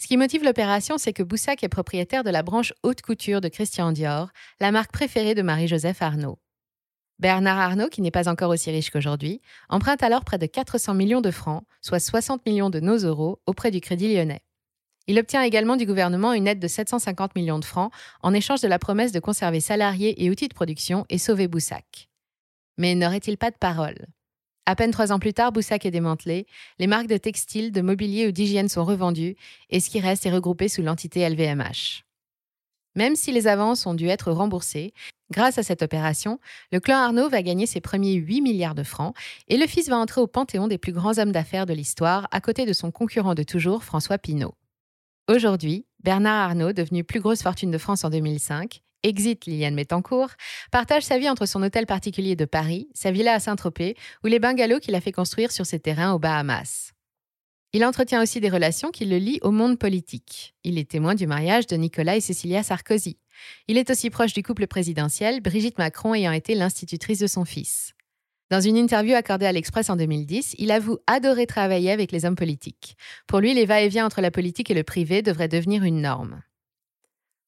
Ce 0.00 0.06
qui 0.06 0.16
motive 0.16 0.44
l'opération, 0.44 0.96
c'est 0.96 1.12
que 1.12 1.24
Boussac 1.24 1.64
est 1.64 1.68
propriétaire 1.68 2.22
de 2.22 2.30
la 2.30 2.44
branche 2.44 2.72
haute 2.84 3.02
couture 3.02 3.40
de 3.40 3.48
Christian 3.48 3.90
Dior, 3.90 4.30
la 4.60 4.70
marque 4.70 4.92
préférée 4.92 5.34
de 5.34 5.42
Marie-Joseph 5.42 6.00
Arnaud. 6.00 6.38
Bernard 7.18 7.58
Arnault, 7.58 7.88
qui 7.88 8.00
n'est 8.00 8.12
pas 8.12 8.28
encore 8.28 8.50
aussi 8.50 8.70
riche 8.70 8.90
qu'aujourd'hui, 8.90 9.40
emprunte 9.68 10.04
alors 10.04 10.24
près 10.24 10.38
de 10.38 10.46
400 10.46 10.94
millions 10.94 11.20
de 11.20 11.32
francs, 11.32 11.64
soit 11.80 11.98
60 11.98 12.46
millions 12.46 12.70
de 12.70 12.78
nos 12.78 12.96
euros, 12.98 13.40
auprès 13.46 13.72
du 13.72 13.80
Crédit 13.80 14.14
lyonnais. 14.14 14.42
Il 15.08 15.18
obtient 15.18 15.42
également 15.42 15.76
du 15.76 15.86
gouvernement 15.86 16.32
une 16.32 16.46
aide 16.46 16.60
de 16.60 16.68
750 16.68 17.34
millions 17.34 17.58
de 17.58 17.64
francs 17.64 17.90
en 18.22 18.34
échange 18.34 18.60
de 18.60 18.68
la 18.68 18.78
promesse 18.78 19.10
de 19.10 19.20
conserver 19.20 19.58
salariés 19.58 20.22
et 20.22 20.30
outils 20.30 20.48
de 20.48 20.54
production 20.54 21.06
et 21.08 21.18
sauver 21.18 21.48
Boussac. 21.48 22.08
Mais 22.76 22.94
n'aurait-il 22.94 23.36
pas 23.36 23.50
de 23.50 23.56
parole? 23.56 24.06
À 24.66 24.76
peine 24.76 24.90
trois 24.90 25.10
ans 25.10 25.18
plus 25.18 25.32
tard, 25.32 25.50
Boussac 25.50 25.86
est 25.86 25.90
démantelé, 25.90 26.46
les 26.78 26.86
marques 26.86 27.06
de 27.08 27.16
textiles, 27.16 27.72
de 27.72 27.80
mobilier 27.80 28.28
ou 28.28 28.32
d'hygiène 28.32 28.68
sont 28.68 28.84
revendues 28.84 29.34
et 29.70 29.80
ce 29.80 29.88
qui 29.90 29.98
reste 29.98 30.26
est 30.26 30.30
regroupé 30.30 30.68
sous 30.68 30.82
l'entité 30.82 31.28
LVMH. 31.28 32.04
Même 32.98 33.14
si 33.14 33.30
les 33.30 33.46
avances 33.46 33.86
ont 33.86 33.94
dû 33.94 34.08
être 34.08 34.32
remboursées, 34.32 34.92
grâce 35.30 35.56
à 35.56 35.62
cette 35.62 35.82
opération, 35.82 36.40
le 36.72 36.80
clan 36.80 36.96
Arnaud 36.96 37.28
va 37.28 37.42
gagner 37.42 37.64
ses 37.64 37.80
premiers 37.80 38.14
8 38.14 38.40
milliards 38.40 38.74
de 38.74 38.82
francs 38.82 39.14
et 39.46 39.56
le 39.56 39.68
fils 39.68 39.88
va 39.88 39.96
entrer 39.96 40.20
au 40.20 40.26
panthéon 40.26 40.66
des 40.66 40.78
plus 40.78 40.90
grands 40.90 41.16
hommes 41.16 41.30
d'affaires 41.30 41.64
de 41.64 41.72
l'histoire 41.72 42.26
à 42.32 42.40
côté 42.40 42.66
de 42.66 42.72
son 42.72 42.90
concurrent 42.90 43.36
de 43.36 43.44
toujours, 43.44 43.84
François 43.84 44.18
Pinault. 44.18 44.56
Aujourd'hui, 45.28 45.86
Bernard 46.02 46.48
Arnault, 46.48 46.72
devenu 46.72 47.04
plus 47.04 47.20
grosse 47.20 47.42
fortune 47.42 47.70
de 47.70 47.78
France 47.78 48.02
en 48.02 48.10
2005, 48.10 48.82
exit 49.04 49.46
Liliane 49.46 49.76
Mettencourt, 49.76 50.30
partage 50.72 51.04
sa 51.04 51.20
vie 51.20 51.30
entre 51.30 51.46
son 51.46 51.62
hôtel 51.62 51.86
particulier 51.86 52.34
de 52.34 52.46
Paris, 52.46 52.88
sa 52.94 53.12
villa 53.12 53.32
à 53.32 53.38
Saint-Tropez 53.38 53.94
ou 54.24 54.26
les 54.26 54.40
bungalows 54.40 54.80
qu'il 54.80 54.96
a 54.96 55.00
fait 55.00 55.12
construire 55.12 55.52
sur 55.52 55.66
ses 55.66 55.78
terrains 55.78 56.14
aux 56.14 56.18
Bahamas. 56.18 56.94
Il 57.74 57.84
entretient 57.84 58.22
aussi 58.22 58.40
des 58.40 58.48
relations 58.48 58.90
qui 58.90 59.04
le 59.04 59.18
lient 59.18 59.40
au 59.42 59.50
monde 59.50 59.78
politique. 59.78 60.54
Il 60.64 60.78
est 60.78 60.90
témoin 60.90 61.14
du 61.14 61.26
mariage 61.26 61.66
de 61.66 61.76
Nicolas 61.76 62.16
et 62.16 62.20
Cécilia 62.20 62.62
Sarkozy. 62.62 63.18
Il 63.66 63.76
est 63.76 63.90
aussi 63.90 64.08
proche 64.08 64.32
du 64.32 64.42
couple 64.42 64.66
présidentiel, 64.66 65.42
Brigitte 65.42 65.76
Macron 65.76 66.14
ayant 66.14 66.32
été 66.32 66.54
l'institutrice 66.54 67.18
de 67.18 67.26
son 67.26 67.44
fils. 67.44 67.92
Dans 68.50 68.62
une 68.62 68.78
interview 68.78 69.14
accordée 69.14 69.44
à 69.44 69.52
l'Express 69.52 69.90
en 69.90 69.96
2010, 69.96 70.54
il 70.56 70.70
avoue 70.70 70.96
adorer 71.06 71.46
travailler 71.46 71.90
avec 71.90 72.10
les 72.10 72.24
hommes 72.24 72.34
politiques. 72.34 72.96
Pour 73.26 73.40
lui, 73.40 73.52
les 73.52 73.66
va-et-vient 73.66 74.06
entre 74.06 74.22
la 74.22 74.30
politique 74.30 74.70
et 74.70 74.74
le 74.74 74.82
privé 74.82 75.20
devraient 75.20 75.48
devenir 75.48 75.84
une 75.84 76.00
norme. 76.00 76.42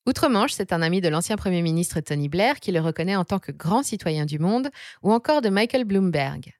Outre-Manche, 0.06 0.52
c'est 0.52 0.74
un 0.74 0.82
ami 0.82 1.00
de 1.00 1.08
l'ancien 1.08 1.36
Premier 1.36 1.62
ministre 1.62 2.00
Tony 2.00 2.28
Blair 2.28 2.60
qui 2.60 2.72
le 2.72 2.80
reconnaît 2.80 3.16
en 3.16 3.24
tant 3.24 3.38
que 3.38 3.52
grand 3.52 3.82
citoyen 3.82 4.26
du 4.26 4.38
monde, 4.38 4.68
ou 5.02 5.12
encore 5.12 5.40
de 5.40 5.48
Michael 5.48 5.84
Bloomberg. 5.84 6.52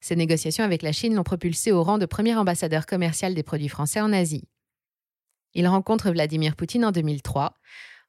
Ces 0.00 0.16
négociations 0.16 0.64
avec 0.64 0.82
la 0.82 0.92
Chine 0.92 1.14
l'ont 1.14 1.22
propulsé 1.22 1.72
au 1.72 1.82
rang 1.82 1.98
de 1.98 2.06
premier 2.06 2.36
ambassadeur 2.36 2.86
commercial 2.86 3.34
des 3.34 3.42
produits 3.42 3.68
français 3.68 4.00
en 4.00 4.12
Asie. 4.12 4.48
Il 5.54 5.66
rencontre 5.66 6.10
Vladimir 6.10 6.54
Poutine 6.54 6.84
en 6.84 6.92
2003. 6.92 7.54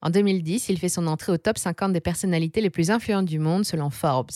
En 0.01 0.09
2010, 0.09 0.69
il 0.69 0.77
fait 0.77 0.89
son 0.89 1.07
entrée 1.07 1.31
au 1.31 1.37
top 1.37 1.57
50 1.57 1.93
des 1.93 2.01
personnalités 2.01 2.61
les 2.61 2.69
plus 2.69 2.91
influentes 2.91 3.25
du 3.25 3.39
monde 3.39 3.65
selon 3.65 3.89
Forbes. 3.89 4.31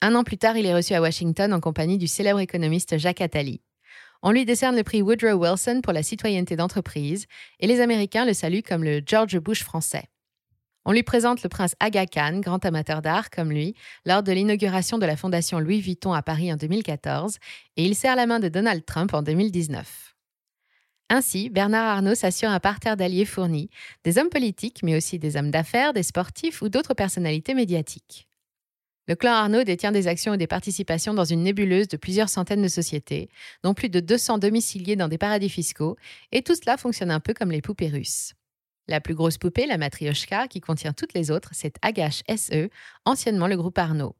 Un 0.00 0.16
an 0.16 0.24
plus 0.24 0.36
tard, 0.36 0.56
il 0.56 0.66
est 0.66 0.74
reçu 0.74 0.94
à 0.94 1.00
Washington 1.00 1.52
en 1.52 1.60
compagnie 1.60 1.96
du 1.96 2.08
célèbre 2.08 2.40
économiste 2.40 2.98
Jacques 2.98 3.20
Attali. 3.20 3.62
On 4.22 4.30
lui 4.30 4.44
décerne 4.44 4.76
le 4.76 4.82
prix 4.82 5.02
Woodrow 5.02 5.34
Wilson 5.34 5.80
pour 5.82 5.92
la 5.92 6.02
citoyenneté 6.02 6.56
d'entreprise 6.56 7.26
et 7.60 7.66
les 7.66 7.80
Américains 7.80 8.24
le 8.24 8.34
saluent 8.34 8.62
comme 8.62 8.84
le 8.84 9.00
George 9.04 9.38
Bush 9.38 9.62
français. 9.62 10.04
On 10.84 10.92
lui 10.92 11.04
présente 11.04 11.42
le 11.42 11.48
prince 11.48 11.76
Aga 11.78 12.06
Khan, 12.06 12.40
grand 12.40 12.64
amateur 12.64 13.02
d'art 13.02 13.30
comme 13.30 13.52
lui, 13.52 13.74
lors 14.04 14.22
de 14.22 14.32
l'inauguration 14.32 14.98
de 14.98 15.06
la 15.06 15.16
fondation 15.16 15.60
Louis 15.60 15.80
Vuitton 15.80 16.12
à 16.12 16.22
Paris 16.22 16.52
en 16.52 16.56
2014, 16.56 17.36
et 17.76 17.84
il 17.84 17.94
serre 17.94 18.16
la 18.16 18.26
main 18.26 18.40
de 18.40 18.48
Donald 18.48 18.84
Trump 18.84 19.14
en 19.14 19.22
2019. 19.22 20.16
Ainsi, 21.08 21.50
Bernard 21.50 21.86
Arnault 21.86 22.14
s'assure 22.14 22.48
un 22.48 22.58
parterre 22.58 22.96
d'alliés 22.96 23.26
fournis, 23.26 23.68
des 24.02 24.18
hommes 24.18 24.30
politiques, 24.30 24.82
mais 24.82 24.96
aussi 24.96 25.18
des 25.18 25.36
hommes 25.36 25.50
d'affaires, 25.50 25.92
des 25.92 26.02
sportifs 26.02 26.62
ou 26.62 26.68
d'autres 26.68 26.94
personnalités 26.94 27.54
médiatiques. 27.54 28.26
Le 29.08 29.14
clan 29.14 29.32
Arnaud 29.32 29.64
détient 29.64 29.92
des 29.92 30.08
actions 30.08 30.34
et 30.34 30.38
des 30.38 30.46
participations 30.46 31.12
dans 31.12 31.24
une 31.24 31.42
nébuleuse 31.42 31.88
de 31.88 31.96
plusieurs 31.96 32.28
centaines 32.28 32.62
de 32.62 32.68
sociétés, 32.68 33.28
dont 33.62 33.74
plus 33.74 33.88
de 33.88 34.00
200 34.00 34.38
domiciliés 34.38 34.96
dans 34.96 35.08
des 35.08 35.18
paradis 35.18 35.48
fiscaux, 35.48 35.96
et 36.32 36.42
tout 36.42 36.54
cela 36.54 36.76
fonctionne 36.76 37.10
un 37.10 37.20
peu 37.20 37.34
comme 37.34 37.50
les 37.50 37.62
poupées 37.62 37.88
russes. 37.88 38.34
La 38.88 39.00
plus 39.00 39.14
grosse 39.14 39.38
poupée, 39.38 39.66
la 39.66 39.78
Matryoshka, 39.78 40.48
qui 40.48 40.60
contient 40.60 40.92
toutes 40.92 41.14
les 41.14 41.30
autres, 41.30 41.50
c'est 41.52 41.76
Agache 41.82 42.22
SE, 42.36 42.68
anciennement 43.04 43.46
le 43.46 43.56
groupe 43.56 43.78
Arnaud. 43.78 44.16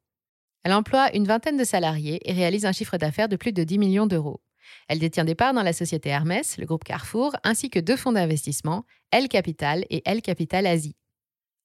Elle 0.65 0.73
emploie 0.73 1.15
une 1.15 1.27
vingtaine 1.27 1.57
de 1.57 1.65
salariés 1.65 2.21
et 2.25 2.33
réalise 2.33 2.67
un 2.67 2.73
chiffre 2.73 2.97
d'affaires 2.97 3.29
de 3.29 3.37
plus 3.37 3.53
de 3.53 3.65
10 3.65 3.79
millions 3.79 4.07
d'euros. 4.07 4.41
Elle 4.89 5.01
détient 5.01 5.25
des 5.25 5.35
parts 5.35 5.55
dans 5.55 5.65
la 5.65 5.73
société 5.73 6.09
Hermès, 6.09 6.57
le 6.59 6.67
groupe 6.67 6.85
Carrefour, 6.85 7.35
ainsi 7.43 7.69
que 7.69 7.81
deux 7.81 7.97
fonds 7.97 8.13
d'investissement, 8.13 8.85
L 9.11 9.29
Capital 9.29 9.85
et 9.91 10.03
L 10.05 10.23
Capital 10.23 10.67
Asie. 10.67 10.97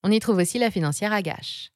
On 0.04 0.12
y 0.12 0.20
trouve 0.20 0.38
aussi 0.38 0.58
la 0.58 0.72
financière 0.72 1.14
Agache. 1.14 1.72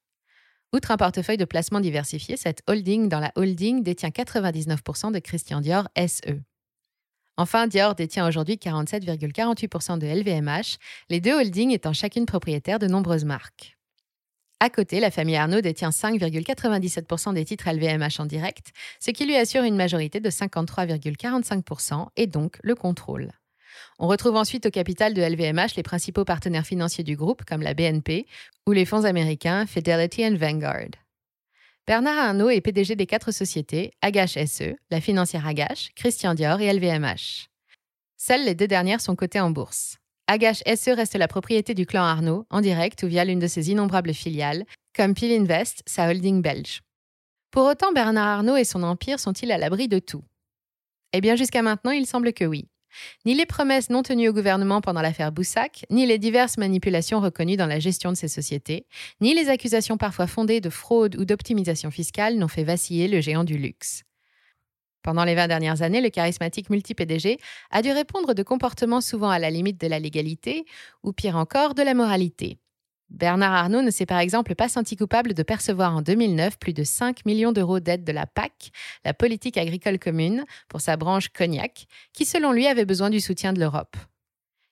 Outre 0.73 0.91
un 0.91 0.97
portefeuille 0.97 1.37
de 1.37 1.45
placements 1.45 1.81
diversifié, 1.81 2.37
cette 2.37 2.63
holding 2.67 3.09
dans 3.09 3.19
la 3.19 3.31
holding 3.35 3.83
détient 3.83 4.09
99% 4.09 5.11
de 5.11 5.19
Christian 5.19 5.59
Dior 5.59 5.87
SE. 6.07 6.41
Enfin, 7.37 7.67
Dior 7.67 7.95
détient 7.95 8.27
aujourd'hui 8.27 8.55
47,48% 8.55 9.97
de 9.97 10.07
LVMH, 10.07 10.77
les 11.09 11.21
deux 11.21 11.33
holdings 11.33 11.71
étant 11.71 11.93
chacune 11.93 12.25
propriétaire 12.25 12.79
de 12.79 12.87
nombreuses 12.87 13.25
marques. 13.25 13.77
À 14.59 14.69
côté, 14.69 14.99
la 14.99 15.09
famille 15.09 15.37
Arnaud 15.37 15.61
détient 15.61 15.89
5,97% 15.89 17.33
des 17.33 17.45
titres 17.45 17.67
LVMH 17.67 18.19
en 18.19 18.27
direct, 18.27 18.67
ce 18.99 19.09
qui 19.09 19.25
lui 19.25 19.35
assure 19.35 19.63
une 19.63 19.75
majorité 19.75 20.19
de 20.19 20.29
53,45% 20.29 22.09
et 22.15 22.27
donc 22.27 22.59
le 22.61 22.75
contrôle. 22.75 23.31
On 23.97 24.07
retrouve 24.07 24.35
ensuite 24.35 24.67
au 24.67 24.69
capital 24.69 25.15
de 25.15 25.21
LVMH 25.23 25.75
les 25.77 25.83
principaux 25.83 26.25
partenaires 26.25 26.67
financiers 26.67 27.03
du 27.03 27.15
groupe, 27.15 27.43
comme 27.43 27.63
la 27.63 27.73
BNP 27.73 28.27
ou 28.67 28.71
les 28.71 28.85
fonds 28.85 29.05
américains 29.05 29.65
Fidelity 29.65 30.25
and 30.25 30.35
Vanguard. 30.37 31.00
Bernard 31.91 32.19
Arnault 32.19 32.49
est 32.49 32.61
PDG 32.61 32.95
des 32.95 33.05
quatre 33.05 33.33
sociétés, 33.33 33.91
Agache 34.01 34.37
SE, 34.45 34.77
la 34.91 35.01
financière 35.01 35.45
Agache, 35.45 35.89
Christian 35.93 36.35
Dior 36.35 36.61
et 36.61 36.71
LVMH. 36.71 37.49
Seules 38.15 38.45
les 38.45 38.55
deux 38.55 38.69
dernières 38.69 39.01
sont 39.01 39.17
cotées 39.17 39.41
en 39.41 39.51
bourse. 39.51 39.97
Agache 40.25 40.63
SE 40.73 40.91
reste 40.91 41.15
la 41.15 41.27
propriété 41.27 41.73
du 41.73 41.85
clan 41.85 42.03
Arnaud, 42.03 42.45
en 42.49 42.61
direct 42.61 43.03
ou 43.03 43.07
via 43.07 43.25
l'une 43.25 43.39
de 43.39 43.47
ses 43.47 43.71
innombrables 43.71 44.13
filiales, 44.13 44.63
comme 44.95 45.13
Peel 45.13 45.41
Invest, 45.41 45.83
sa 45.85 46.09
holding 46.09 46.41
belge. 46.41 46.79
Pour 47.51 47.65
autant, 47.65 47.91
Bernard 47.91 48.37
Arnault 48.37 48.55
et 48.55 48.63
son 48.63 48.83
empire 48.83 49.19
sont-ils 49.19 49.51
à 49.51 49.57
l'abri 49.57 49.89
de 49.89 49.99
tout? 49.99 50.23
Eh 51.11 51.19
bien, 51.19 51.35
jusqu'à 51.35 51.61
maintenant, 51.61 51.91
il 51.91 52.07
semble 52.07 52.31
que 52.31 52.45
oui. 52.45 52.69
Ni 53.25 53.33
les 53.33 53.45
promesses 53.45 53.89
non 53.89 54.03
tenues 54.03 54.29
au 54.29 54.33
gouvernement 54.33 54.81
pendant 54.81 55.01
l'affaire 55.01 55.31
Boussac, 55.31 55.85
ni 55.89 56.05
les 56.05 56.17
diverses 56.17 56.57
manipulations 56.57 57.19
reconnues 57.19 57.57
dans 57.57 57.67
la 57.67 57.79
gestion 57.79 58.11
de 58.11 58.17
ces 58.17 58.27
sociétés, 58.27 58.85
ni 59.19 59.33
les 59.33 59.49
accusations 59.49 59.97
parfois 59.97 60.27
fondées 60.27 60.61
de 60.61 60.69
fraude 60.69 61.15
ou 61.17 61.25
d'optimisation 61.25 61.91
fiscale 61.91 62.37
n'ont 62.37 62.47
fait 62.47 62.63
vaciller 62.63 63.07
le 63.07 63.21
géant 63.21 63.43
du 63.43 63.57
luxe. 63.57 64.03
Pendant 65.03 65.23
les 65.23 65.35
20 65.35 65.47
dernières 65.47 65.81
années, 65.81 66.01
le 66.01 66.09
charismatique 66.09 66.69
multi-PDG 66.69 67.39
a 67.71 67.81
dû 67.81 67.91
répondre 67.91 68.33
de 68.33 68.43
comportements 68.43 69.01
souvent 69.01 69.29
à 69.29 69.39
la 69.39 69.49
limite 69.49 69.81
de 69.81 69.87
la 69.87 69.99
légalité, 69.99 70.65
ou 71.03 71.11
pire 71.11 71.37
encore, 71.37 71.73
de 71.73 71.81
la 71.81 71.93
moralité. 71.93 72.60
Bernard 73.11 73.53
Arnault 73.53 73.81
ne 73.81 73.91
s'est 73.91 74.05
par 74.05 74.19
exemple 74.19 74.55
pas 74.55 74.69
senti 74.69 74.95
coupable 74.95 75.33
de 75.33 75.43
percevoir 75.43 75.95
en 75.95 76.01
2009 76.01 76.57
plus 76.57 76.71
de 76.71 76.85
5 76.85 77.25
millions 77.25 77.51
d'euros 77.51 77.81
d'aide 77.81 78.05
de 78.05 78.11
la 78.13 78.25
PAC, 78.25 78.71
la 79.03 79.13
politique 79.13 79.57
agricole 79.57 79.99
commune, 79.99 80.45
pour 80.69 80.79
sa 80.79 80.95
branche 80.95 81.27
cognac, 81.29 81.87
qui 82.13 82.23
selon 82.25 82.53
lui 82.53 82.67
avait 82.67 82.85
besoin 82.85 83.09
du 83.09 83.19
soutien 83.19 83.51
de 83.51 83.59
l'Europe. 83.59 83.97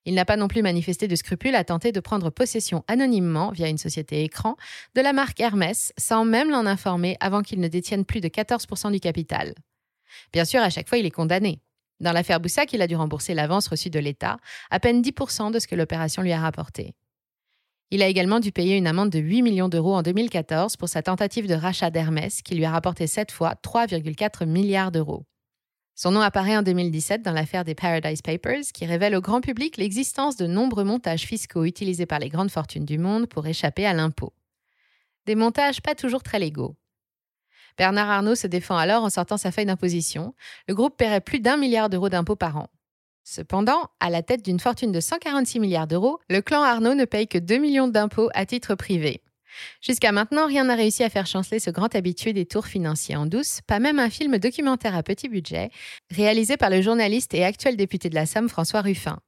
Il 0.05 0.15
n'a 0.15 0.23
pas 0.23 0.37
non 0.37 0.47
plus 0.47 0.61
manifesté 0.61 1.09
de 1.09 1.15
scrupules 1.15 1.53
à 1.53 1.65
tenter 1.65 1.91
de 1.91 1.99
prendre 1.99 2.29
possession 2.29 2.85
anonymement, 2.87 3.51
via 3.51 3.67
une 3.67 3.77
société 3.77 4.23
écran, 4.23 4.55
de 4.95 5.01
la 5.01 5.11
marque 5.11 5.41
Hermès, 5.41 5.91
sans 5.97 6.23
même 6.23 6.49
l'en 6.49 6.65
informer 6.65 7.17
avant 7.19 7.41
qu'il 7.41 7.59
ne 7.59 7.67
détienne 7.67 8.05
plus 8.05 8.21
de 8.21 8.29
14% 8.29 8.91
du 8.93 9.01
capital. 9.01 9.53
Bien 10.31 10.45
sûr, 10.45 10.61
à 10.61 10.69
chaque 10.69 10.87
fois, 10.87 10.97
il 10.97 11.05
est 11.05 11.11
condamné. 11.11 11.59
Dans 11.99 12.13
l'affaire 12.13 12.39
Boussac, 12.39 12.71
il 12.71 12.81
a 12.81 12.87
dû 12.87 12.95
rembourser 12.95 13.33
l'avance 13.33 13.67
reçue 13.67 13.89
de 13.89 13.99
l'État, 13.99 14.37
à 14.71 14.79
peine 14.79 15.01
10% 15.01 15.51
de 15.51 15.59
ce 15.59 15.67
que 15.67 15.75
l'opération 15.75 16.21
lui 16.21 16.31
a 16.31 16.39
rapporté. 16.39 16.95
Il 17.91 18.03
a 18.03 18.07
également 18.07 18.39
dû 18.39 18.51
payer 18.51 18.77
une 18.77 18.85
amende 18.85 19.09
de 19.09 19.19
8 19.19 19.41
millions 19.41 19.69
d'euros 19.69 19.95
en 19.95 20.03
2014 20.03 20.77
pour 20.77 20.87
sa 20.87 21.01
tentative 21.01 21.47
de 21.47 21.55
rachat 21.55 21.89
d'Hermès 21.89 22.43
qui 22.43 22.53
lui 22.53 22.65
a 22.65 22.71
rapporté 22.71 23.07
cette 23.07 23.31
fois 23.31 23.55
3,4 23.63 24.45
milliards 24.45 24.91
d'euros. 24.91 25.25
Son 25.95 26.11
nom 26.11 26.21
apparaît 26.21 26.55
en 26.55 26.61
2017 26.61 27.23
dans 27.23 27.33
l'affaire 27.33 27.65
des 27.65 27.75
Paradise 27.75 28.21
Papers 28.21 28.71
qui 28.73 28.85
révèle 28.85 29.15
au 29.15 29.21
grand 29.21 29.41
public 29.41 29.75
l'existence 29.77 30.37
de 30.37 30.45
nombreux 30.45 30.83
montages 30.83 31.23
fiscaux 31.23 31.65
utilisés 31.65 32.05
par 32.05 32.19
les 32.19 32.29
grandes 32.29 32.51
fortunes 32.51 32.85
du 32.85 32.97
monde 32.97 33.27
pour 33.27 33.47
échapper 33.47 33.85
à 33.85 33.93
l'impôt. 33.93 34.33
Des 35.25 35.35
montages 35.35 35.81
pas 35.81 35.95
toujours 35.95 36.23
très 36.23 36.39
légaux. 36.39 36.77
Bernard 37.77 38.09
Arnault 38.09 38.35
se 38.35 38.47
défend 38.47 38.77
alors 38.77 39.03
en 39.03 39.09
sortant 39.09 39.37
sa 39.37 39.51
feuille 39.51 39.65
d'imposition. 39.65 40.35
Le 40.67 40.75
groupe 40.75 40.95
paierait 40.95 41.21
plus 41.21 41.39
d'un 41.39 41.57
milliard 41.57 41.89
d'euros 41.89 42.09
d'impôts 42.09 42.35
par 42.35 42.57
an. 42.57 42.67
Cependant, 43.23 43.89
à 43.99 44.09
la 44.09 44.23
tête 44.23 44.43
d'une 44.43 44.59
fortune 44.59 44.91
de 44.91 44.99
146 44.99 45.59
milliards 45.59 45.87
d'euros, 45.87 46.19
le 46.29 46.41
clan 46.41 46.63
Arnaud 46.63 46.95
ne 46.95 47.05
paye 47.05 47.27
que 47.27 47.37
2 47.37 47.57
millions 47.57 47.87
d'impôts 47.87 48.29
à 48.33 48.45
titre 48.45 48.75
privé. 48.75 49.21
Jusqu'à 49.81 50.11
maintenant, 50.11 50.47
rien 50.47 50.65
n'a 50.65 50.75
réussi 50.75 51.03
à 51.03 51.09
faire 51.09 51.27
chanceler 51.27 51.59
ce 51.59 51.69
grand 51.69 51.93
habitué 51.95 52.33
des 52.33 52.45
tours 52.45 52.67
financiers 52.67 53.15
en 53.15 53.25
douce, 53.25 53.61
pas 53.67 53.79
même 53.79 53.99
un 53.99 54.09
film 54.09 54.37
documentaire 54.37 54.95
à 54.95 55.03
petit 55.03 55.29
budget, 55.29 55.69
réalisé 56.11 56.57
par 56.57 56.69
le 56.69 56.81
journaliste 56.81 57.33
et 57.33 57.43
actuel 57.43 57.77
député 57.77 58.09
de 58.09 58.15
la 58.15 58.25
Somme 58.25 58.49
François 58.49 58.81
Ruffin. 58.81 59.19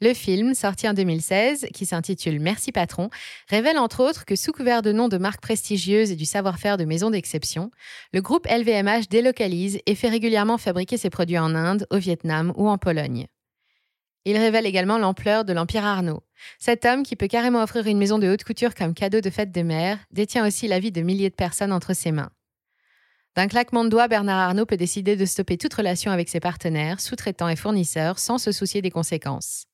Le 0.00 0.12
film, 0.12 0.54
sorti 0.54 0.88
en 0.88 0.92
2016, 0.92 1.68
qui 1.72 1.86
s'intitule 1.86 2.40
Merci 2.40 2.72
patron, 2.72 3.10
révèle 3.48 3.78
entre 3.78 4.02
autres 4.02 4.24
que 4.24 4.36
sous 4.36 4.52
couvert 4.52 4.82
de 4.82 4.92
noms 4.92 5.08
de 5.08 5.18
marques 5.18 5.40
prestigieuses 5.40 6.10
et 6.10 6.16
du 6.16 6.24
savoir-faire 6.24 6.76
de 6.76 6.84
maisons 6.84 7.10
d'exception, 7.10 7.70
le 8.12 8.20
groupe 8.20 8.46
LVMH 8.46 9.08
délocalise 9.08 9.78
et 9.86 9.94
fait 9.94 10.08
régulièrement 10.08 10.58
fabriquer 10.58 10.96
ses 10.96 11.10
produits 11.10 11.38
en 11.38 11.54
Inde, 11.54 11.86
au 11.90 11.96
Vietnam 11.96 12.52
ou 12.56 12.68
en 12.68 12.76
Pologne. 12.76 13.28
Il 14.26 14.38
révèle 14.38 14.66
également 14.66 14.96
l'ampleur 14.96 15.44
de 15.44 15.52
l'Empire 15.52 15.84
Arnaud. 15.84 16.22
Cet 16.58 16.86
homme, 16.86 17.02
qui 17.02 17.14
peut 17.14 17.26
carrément 17.26 17.62
offrir 17.62 17.86
une 17.86 17.98
maison 17.98 18.18
de 18.18 18.28
haute 18.28 18.44
couture 18.44 18.74
comme 18.74 18.94
cadeau 18.94 19.20
de 19.20 19.30
fête 19.30 19.52
des 19.52 19.64
mères, 19.64 19.98
détient 20.10 20.46
aussi 20.46 20.66
la 20.66 20.78
vie 20.78 20.92
de 20.92 21.02
milliers 21.02 21.30
de 21.30 21.34
personnes 21.34 21.72
entre 21.72 21.92
ses 21.94 22.10
mains. 22.10 22.30
D'un 23.36 23.48
claquement 23.48 23.84
de 23.84 23.90
doigts, 23.90 24.08
Bernard 24.08 24.38
Arnault 24.38 24.64
peut 24.64 24.76
décider 24.76 25.16
de 25.16 25.24
stopper 25.24 25.58
toute 25.58 25.74
relation 25.74 26.10
avec 26.10 26.28
ses 26.28 26.40
partenaires, 26.40 27.00
sous-traitants 27.00 27.48
et 27.48 27.56
fournisseurs 27.56 28.18
sans 28.18 28.38
se 28.38 28.52
soucier 28.52 28.80
des 28.80 28.90
conséquences. 28.90 29.66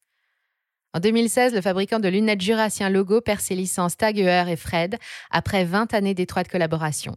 En 0.95 0.99
2016, 0.99 1.55
le 1.55 1.61
fabricant 1.61 2.01
de 2.01 2.09
lunettes 2.09 2.41
jurassien 2.41 2.89
Logo 2.89 3.21
perd 3.21 3.41
ses 3.41 3.55
licences 3.55 3.97
Tag 3.97 4.19
Heuer 4.19 4.51
et 4.51 4.57
Fred 4.57 4.97
après 5.31 5.65
20 5.65 5.95
années 5.95 6.15
d'étroite 6.15 6.49
collaboration. 6.49 7.15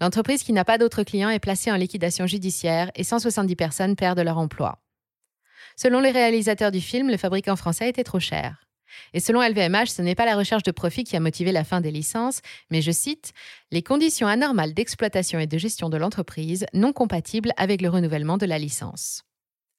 L'entreprise 0.00 0.42
qui 0.42 0.52
n'a 0.52 0.64
pas 0.64 0.76
d'autres 0.76 1.04
clients 1.04 1.30
est 1.30 1.38
placée 1.38 1.72
en 1.72 1.76
liquidation 1.76 2.26
judiciaire 2.26 2.90
et 2.94 3.04
170 3.04 3.56
personnes 3.56 3.96
perdent 3.96 4.20
leur 4.20 4.36
emploi. 4.36 4.79
Selon 5.82 6.00
les 6.00 6.10
réalisateurs 6.10 6.72
du 6.72 6.82
film, 6.82 7.08
le 7.08 7.16
fabricant 7.16 7.56
français 7.56 7.88
était 7.88 8.04
trop 8.04 8.20
cher. 8.20 8.66
Et 9.14 9.20
selon 9.20 9.40
LVMH, 9.40 9.86
ce 9.86 10.02
n'est 10.02 10.14
pas 10.14 10.26
la 10.26 10.36
recherche 10.36 10.62
de 10.62 10.72
profit 10.72 11.04
qui 11.04 11.16
a 11.16 11.20
motivé 11.20 11.52
la 11.52 11.64
fin 11.64 11.80
des 11.80 11.90
licences, 11.90 12.42
mais 12.70 12.82
je 12.82 12.90
cite, 12.90 13.32
les 13.70 13.82
conditions 13.82 14.26
anormales 14.26 14.74
d'exploitation 14.74 15.38
et 15.38 15.46
de 15.46 15.56
gestion 15.56 15.88
de 15.88 15.96
l'entreprise 15.96 16.66
non 16.74 16.92
compatibles 16.92 17.52
avec 17.56 17.80
le 17.80 17.88
renouvellement 17.88 18.36
de 18.36 18.44
la 18.44 18.58
licence. 18.58 19.22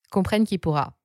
Comprenne 0.10 0.48
qui 0.48 0.58
pourra. 0.58 0.96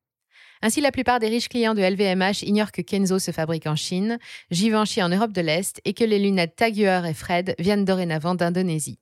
Ainsi, 0.63 0.81
la 0.81 0.93
plupart 0.93 1.21
des 1.21 1.29
riches 1.29 1.51
clients 1.51 1.75
de 1.75 1.83
LVMH 1.83 2.45
ignorent 2.45 2.73
que 2.73 2.81
Kenzo 2.81 3.19
se 3.19 3.33
fabrique 3.33 3.67
en 3.67 3.77
Chine, 3.77 4.19
Givenchy 4.51 5.03
en 5.03 5.11
Europe 5.11 5.33
de 5.33 5.43
l'Est 5.43 5.79
et 5.85 5.93
que 5.93 6.05
les 6.05 6.19
lunettes 6.19 6.57
Tag 6.57 6.79
et 6.79 7.13
Fred 7.13 7.55
viennent 7.59 7.85
dorénavant 7.85 8.35
d'Indonésie. 8.35 8.99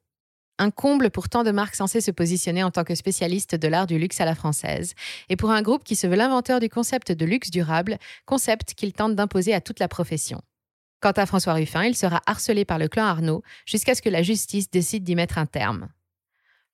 Un 0.58 0.70
comble 0.70 1.10
pour 1.10 1.28
tant 1.28 1.42
de 1.42 1.50
marques 1.50 1.74
censées 1.74 2.00
se 2.00 2.12
positionner 2.12 2.62
en 2.62 2.70
tant 2.70 2.84
que 2.84 2.94
spécialistes 2.94 3.56
de 3.56 3.66
l'art 3.66 3.88
du 3.88 3.98
luxe 3.98 4.20
à 4.20 4.24
la 4.24 4.36
française, 4.36 4.94
et 5.28 5.34
pour 5.34 5.50
un 5.50 5.62
groupe 5.62 5.82
qui 5.82 5.96
se 5.96 6.06
veut 6.06 6.14
l'inventeur 6.14 6.60
du 6.60 6.68
concept 6.68 7.10
de 7.10 7.24
luxe 7.24 7.50
durable, 7.50 7.98
concept 8.24 8.74
qu'il 8.74 8.92
tente 8.92 9.16
d'imposer 9.16 9.52
à 9.52 9.60
toute 9.60 9.80
la 9.80 9.88
profession. 9.88 10.40
Quant 11.00 11.10
à 11.10 11.26
François 11.26 11.54
Ruffin, 11.54 11.84
il 11.84 11.96
sera 11.96 12.22
harcelé 12.26 12.64
par 12.64 12.78
le 12.78 12.88
clan 12.88 13.04
Arnaud 13.04 13.42
jusqu'à 13.66 13.96
ce 13.96 14.00
que 14.00 14.08
la 14.08 14.22
justice 14.22 14.70
décide 14.70 15.02
d'y 15.02 15.16
mettre 15.16 15.38
un 15.38 15.46
terme. 15.46 15.88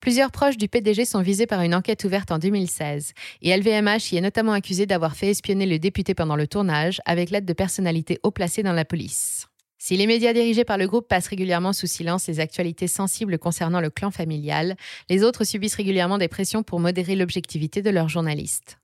Plusieurs 0.00 0.30
proches 0.30 0.56
du 0.56 0.68
PDG 0.68 1.04
sont 1.04 1.20
visés 1.20 1.46
par 1.46 1.62
une 1.62 1.74
enquête 1.74 2.04
ouverte 2.04 2.30
en 2.30 2.38
2016, 2.38 3.12
et 3.42 3.56
LVMH 3.56 4.12
y 4.12 4.16
est 4.16 4.22
notamment 4.22 4.52
accusé 4.52 4.86
d'avoir 4.86 5.16
fait 5.16 5.30
espionner 5.30 5.66
le 5.66 5.78
député 5.78 6.14
pendant 6.14 6.36
le 6.36 6.46
tournage 6.46 7.00
avec 7.06 7.30
l'aide 7.30 7.44
de 7.44 7.52
personnalités 7.54 8.18
haut 8.22 8.30
placées 8.30 8.62
dans 8.62 8.72
la 8.72 8.84
police. 8.84 9.49
Si 9.82 9.96
les 9.96 10.06
médias 10.06 10.34
dirigés 10.34 10.66
par 10.66 10.76
le 10.76 10.86
groupe 10.86 11.08
passent 11.08 11.28
régulièrement 11.28 11.72
sous 11.72 11.86
silence 11.86 12.28
les 12.28 12.38
actualités 12.38 12.86
sensibles 12.86 13.38
concernant 13.38 13.80
le 13.80 13.88
clan 13.88 14.10
familial, 14.10 14.76
les 15.08 15.24
autres 15.24 15.44
subissent 15.44 15.74
régulièrement 15.74 16.18
des 16.18 16.28
pressions 16.28 16.62
pour 16.62 16.80
modérer 16.80 17.16
l'objectivité 17.16 17.80
de 17.80 17.88
leurs 17.88 18.10
journalistes. 18.10 18.78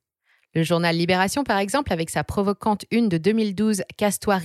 Le 0.55 0.63
journal 0.63 0.97
Libération, 0.97 1.45
par 1.45 1.59
exemple, 1.59 1.93
avec 1.93 2.09
sa 2.09 2.25
provocante 2.25 2.87
une 2.91 3.11
de 3.11 3.19
2012, 3.19 3.83
Casse-toi 3.99 4.41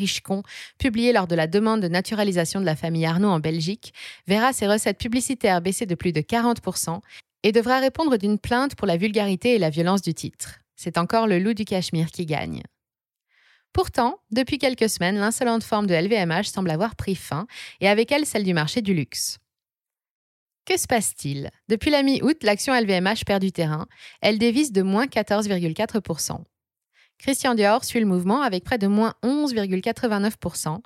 publiée 0.78 1.14
lors 1.14 1.26
de 1.26 1.36
la 1.36 1.48
demande 1.48 1.80
de 1.80 1.88
naturalisation 1.88 2.60
de 2.60 2.66
la 2.66 2.76
famille 2.76 3.06
Arnaud 3.06 3.30
en 3.30 3.40
Belgique, 3.40 3.94
verra 4.28 4.52
ses 4.52 4.68
recettes 4.68 5.00
publicitaires 5.00 5.62
baisser 5.62 5.86
de 5.86 5.96
plus 5.96 6.12
de 6.12 6.20
40% 6.20 7.00
et 7.44 7.54
devra 7.54 7.80
répondre 7.80 8.18
d'une 8.18 8.38
plainte 8.38 8.76
pour 8.76 8.88
la 8.88 8.98
vulgarité 8.98 9.56
et 9.56 9.58
la 9.58 9.70
violence 9.70 10.02
du 10.02 10.14
titre. 10.14 10.60
C'est 10.76 10.98
encore 10.98 11.28
le 11.28 11.40
loup 11.40 11.54
du 11.54 11.64
Cachemire 11.64 12.12
qui 12.12 12.26
gagne. 12.26 12.62
Pourtant, 13.74 14.20
depuis 14.32 14.58
quelques 14.58 14.90
semaines, 14.90 15.18
l'insolente 15.18 15.64
forme 15.64 15.88
de 15.88 15.94
LVMH 15.94 16.46
semble 16.46 16.72
avoir 16.72 16.96
pris 16.96 17.16
fin, 17.16 17.48
et 17.80 17.88
avec 17.88 18.12
elle 18.12 18.26
celle 18.26 18.44
du 18.44 18.54
marché 18.54 18.82
du 18.82 18.94
luxe. 18.94 19.40
Que 20.66 20.78
se 20.78 20.88
passe-t-il? 20.88 21.50
Depuis 21.70 21.90
la 21.90 22.04
mi-août, 22.04 22.44
l'action 22.44 22.74
LVMH 22.74 23.26
perd 23.26 23.42
du 23.42 23.52
terrain. 23.52 23.88
Elle 24.22 24.38
dévisse 24.38 24.72
de 24.72 24.82
moins 24.82 25.06
14,4%. 25.06 26.44
Christian 27.18 27.56
Dior 27.56 27.84
suit 27.84 28.00
le 28.00 28.06
mouvement 28.06 28.42
avec 28.42 28.64
près 28.64 28.78
de 28.78 28.88
moins 28.88 29.14
11,89%. 29.24 30.80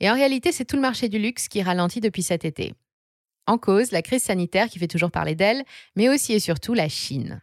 Et 0.00 0.10
en 0.10 0.14
réalité, 0.14 0.52
c'est 0.52 0.64
tout 0.64 0.76
le 0.76 0.82
marché 0.82 1.08
du 1.08 1.18
luxe 1.18 1.48
qui 1.48 1.62
ralentit 1.62 2.00
depuis 2.00 2.22
cet 2.22 2.44
été. 2.44 2.74
En 3.46 3.58
cause, 3.58 3.90
la 3.90 4.02
crise 4.02 4.22
sanitaire 4.22 4.68
qui 4.68 4.78
fait 4.78 4.86
toujours 4.86 5.10
parler 5.10 5.34
d'elle, 5.34 5.64
mais 5.96 6.08
aussi 6.08 6.32
et 6.34 6.40
surtout 6.40 6.74
la 6.74 6.88
Chine. 6.88 7.42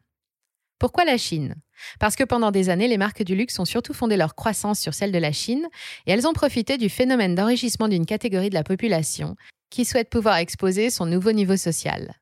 Pourquoi 0.80 1.06
la 1.06 1.18
Chine? 1.18 1.56
Parce 2.00 2.16
que 2.16 2.24
pendant 2.24 2.52
des 2.52 2.70
années, 2.70 2.88
les 2.88 2.98
marques 2.98 3.24
du 3.24 3.36
luxe 3.36 3.58
ont 3.60 3.66
surtout 3.66 3.94
fondé 3.94 4.18
leur 4.18 4.36
croissance 4.36 4.80
sur 4.80 4.94
celle 4.94 5.12
de 5.12 5.18
la 5.18 5.32
Chine, 5.32 5.68
et 6.06 6.12
elles 6.12 6.28
ont 6.28 6.34
profité 6.34 6.78
du 6.78 6.90
phénomène 6.90 7.36
d'enrichissement 7.36 7.88
d'une 7.88 8.06
catégorie 8.06 8.50
de 8.50 8.56
la 8.56 8.64
population 8.64 9.36
qui 9.70 9.86
souhaite 9.86 10.10
pouvoir 10.10 10.38
exposer 10.38 10.90
son 10.90 11.06
nouveau 11.06 11.32
niveau 11.32 11.58
social. 11.58 12.14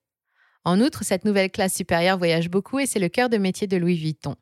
En 0.64 0.82
outre, 0.82 1.04
cette 1.04 1.26
nouvelle 1.26 1.52
classe 1.52 1.76
supérieure 1.76 2.18
voyage 2.18 2.50
beaucoup 2.50 2.80
et 2.80 2.86
c'est 2.86 3.00
le 3.00 3.10
cœur 3.10 3.30
de 3.30 3.38
métier 3.38 3.68
de 3.68 3.78
Louis 3.78 3.96
Vuitton. 3.98 4.36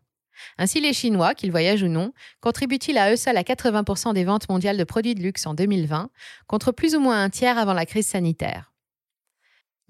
Ainsi, 0.58 0.80
les 0.80 0.94
Chinois, 0.94 1.36
qu'ils 1.36 1.52
voyagent 1.52 1.84
ou 1.84 1.88
non, 1.88 2.14
contribuent-ils 2.42 2.98
à 2.98 3.12
eux 3.12 3.18
seuls 3.18 3.38
à 3.38 3.44
80% 3.44 4.14
des 4.14 4.24
ventes 4.24 4.50
mondiales 4.50 4.78
de 4.78 4.84
produits 4.84 5.16
de 5.16 5.22
luxe 5.22 5.46
en 5.46 5.54
2020, 5.54 6.10
contre 6.48 6.72
plus 6.72 6.96
ou 6.96 7.00
moins 7.00 7.24
un 7.24 7.30
tiers 7.30 7.58
avant 7.58 7.74
la 7.74 7.86
crise 7.86 8.08
sanitaire? 8.08 8.73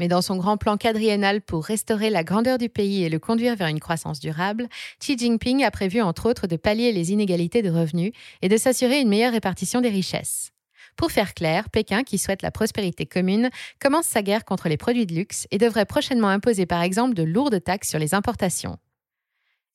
Mais 0.03 0.09
dans 0.09 0.21
son 0.21 0.35
grand 0.35 0.57
plan 0.57 0.75
quadriennal 0.75 1.39
pour 1.39 1.63
restaurer 1.63 2.09
la 2.09 2.25
grandeur 2.25 2.57
du 2.57 2.67
pays 2.67 3.05
et 3.05 3.09
le 3.09 3.19
conduire 3.19 3.55
vers 3.55 3.69
une 3.69 3.79
croissance 3.79 4.19
durable, 4.19 4.67
Xi 4.99 5.17
Jinping 5.17 5.63
a 5.63 5.71
prévu 5.71 6.01
entre 6.01 6.29
autres 6.29 6.45
de 6.45 6.57
pallier 6.57 6.91
les 6.91 7.13
inégalités 7.13 7.61
de 7.61 7.69
revenus 7.69 8.11
et 8.41 8.49
de 8.49 8.57
s'assurer 8.57 8.99
une 8.99 9.07
meilleure 9.07 9.31
répartition 9.31 9.79
des 9.79 9.87
richesses. 9.87 10.51
Pour 10.97 11.13
faire 11.13 11.33
clair, 11.33 11.69
Pékin, 11.69 12.03
qui 12.03 12.17
souhaite 12.17 12.41
la 12.41 12.51
prospérité 12.51 13.05
commune, 13.05 13.49
commence 13.79 14.05
sa 14.05 14.21
guerre 14.21 14.43
contre 14.43 14.67
les 14.67 14.75
produits 14.75 15.05
de 15.05 15.15
luxe 15.15 15.47
et 15.51 15.57
devrait 15.57 15.85
prochainement 15.85 16.27
imposer 16.27 16.65
par 16.65 16.81
exemple 16.81 17.13
de 17.13 17.23
lourdes 17.23 17.63
taxes 17.63 17.89
sur 17.89 17.99
les 17.99 18.13
importations. 18.13 18.79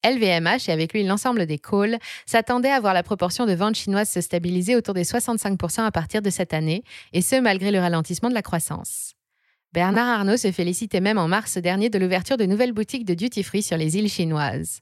LVMH 0.04 0.68
et 0.68 0.72
avec 0.72 0.92
lui 0.92 1.04
l'ensemble 1.04 1.46
des 1.46 1.58
calls 1.58 1.98
s'attendaient 2.26 2.68
à 2.68 2.80
voir 2.80 2.92
la 2.92 3.02
proportion 3.02 3.46
de 3.46 3.54
ventes 3.54 3.76
chinoises 3.76 4.10
se 4.10 4.20
stabiliser 4.20 4.76
autour 4.76 4.92
des 4.92 5.04
65% 5.04 5.86
à 5.86 5.90
partir 5.90 6.20
de 6.20 6.28
cette 6.28 6.52
année, 6.52 6.84
et 7.14 7.22
ce 7.22 7.40
malgré 7.40 7.70
le 7.70 7.80
ralentissement 7.80 8.28
de 8.28 8.34
la 8.34 8.42
croissance. 8.42 9.14
Bernard 9.72 10.08
Arnault 10.08 10.38
se 10.38 10.50
félicitait 10.50 11.00
même 11.00 11.18
en 11.18 11.28
mars 11.28 11.58
dernier 11.58 11.90
de 11.90 11.98
l'ouverture 11.98 12.38
de 12.38 12.46
nouvelles 12.46 12.72
boutiques 12.72 13.04
de 13.04 13.14
duty-free 13.14 13.62
sur 13.62 13.76
les 13.76 13.98
îles 13.98 14.08
chinoises. 14.08 14.80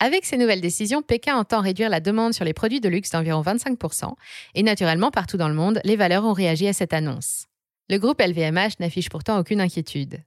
Avec 0.00 0.26
ces 0.26 0.36
nouvelles 0.36 0.60
décisions, 0.60 1.00
Pékin 1.00 1.36
entend 1.36 1.60
réduire 1.60 1.88
la 1.88 2.00
demande 2.00 2.34
sur 2.34 2.44
les 2.44 2.52
produits 2.52 2.80
de 2.80 2.88
luxe 2.88 3.10
d'environ 3.10 3.40
25%, 3.40 4.12
et 4.54 4.62
naturellement, 4.62 5.10
partout 5.10 5.36
dans 5.36 5.48
le 5.48 5.54
monde, 5.54 5.80
les 5.84 5.96
valeurs 5.96 6.24
ont 6.24 6.32
réagi 6.32 6.68
à 6.68 6.72
cette 6.72 6.92
annonce. 6.92 7.46
Le 7.88 7.98
groupe 7.98 8.20
LVMH 8.20 8.80
n'affiche 8.80 9.08
pourtant 9.08 9.38
aucune 9.38 9.60
inquiétude. 9.60 10.18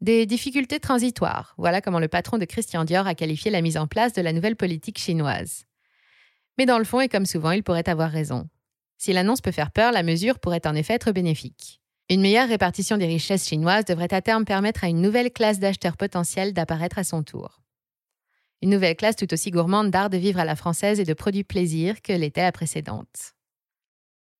Des 0.00 0.26
difficultés 0.26 0.80
transitoires, 0.80 1.54
voilà 1.58 1.80
comment 1.80 2.00
le 2.00 2.08
patron 2.08 2.38
de 2.38 2.44
Christian 2.44 2.84
Dior 2.84 3.06
a 3.06 3.14
qualifié 3.14 3.50
la 3.50 3.60
mise 3.60 3.76
en 3.76 3.86
place 3.86 4.12
de 4.12 4.22
la 4.22 4.32
nouvelle 4.32 4.56
politique 4.56 4.98
chinoise. 4.98 5.64
Mais 6.56 6.66
dans 6.66 6.78
le 6.78 6.84
fond, 6.84 7.00
et 7.00 7.08
comme 7.08 7.26
souvent, 7.26 7.52
il 7.52 7.62
pourrait 7.62 7.88
avoir 7.88 8.10
raison. 8.10 8.48
Si 8.96 9.12
l'annonce 9.12 9.40
peut 9.40 9.52
faire 9.52 9.70
peur, 9.70 9.92
la 9.92 10.02
mesure 10.02 10.40
pourrait 10.40 10.66
en 10.66 10.74
effet 10.74 10.94
être 10.94 11.12
bénéfique. 11.12 11.80
Une 12.10 12.22
meilleure 12.22 12.48
répartition 12.48 12.96
des 12.96 13.06
richesses 13.06 13.46
chinoises 13.46 13.84
devrait 13.84 14.14
à 14.14 14.22
terme 14.22 14.46
permettre 14.46 14.82
à 14.82 14.88
une 14.88 15.02
nouvelle 15.02 15.30
classe 15.30 15.58
d'acheteurs 15.58 15.98
potentiels 15.98 16.54
d'apparaître 16.54 16.98
à 16.98 17.04
son 17.04 17.22
tour. 17.22 17.60
Une 18.62 18.70
nouvelle 18.70 18.96
classe 18.96 19.16
tout 19.16 19.32
aussi 19.34 19.50
gourmande 19.50 19.90
d'art 19.90 20.08
de 20.08 20.16
vivre 20.16 20.40
à 20.40 20.46
la 20.46 20.56
française 20.56 21.00
et 21.00 21.04
de 21.04 21.12
produits 21.12 21.44
plaisir 21.44 22.00
que 22.00 22.14
l'était 22.14 22.40
la 22.40 22.50
précédente. 22.50 23.34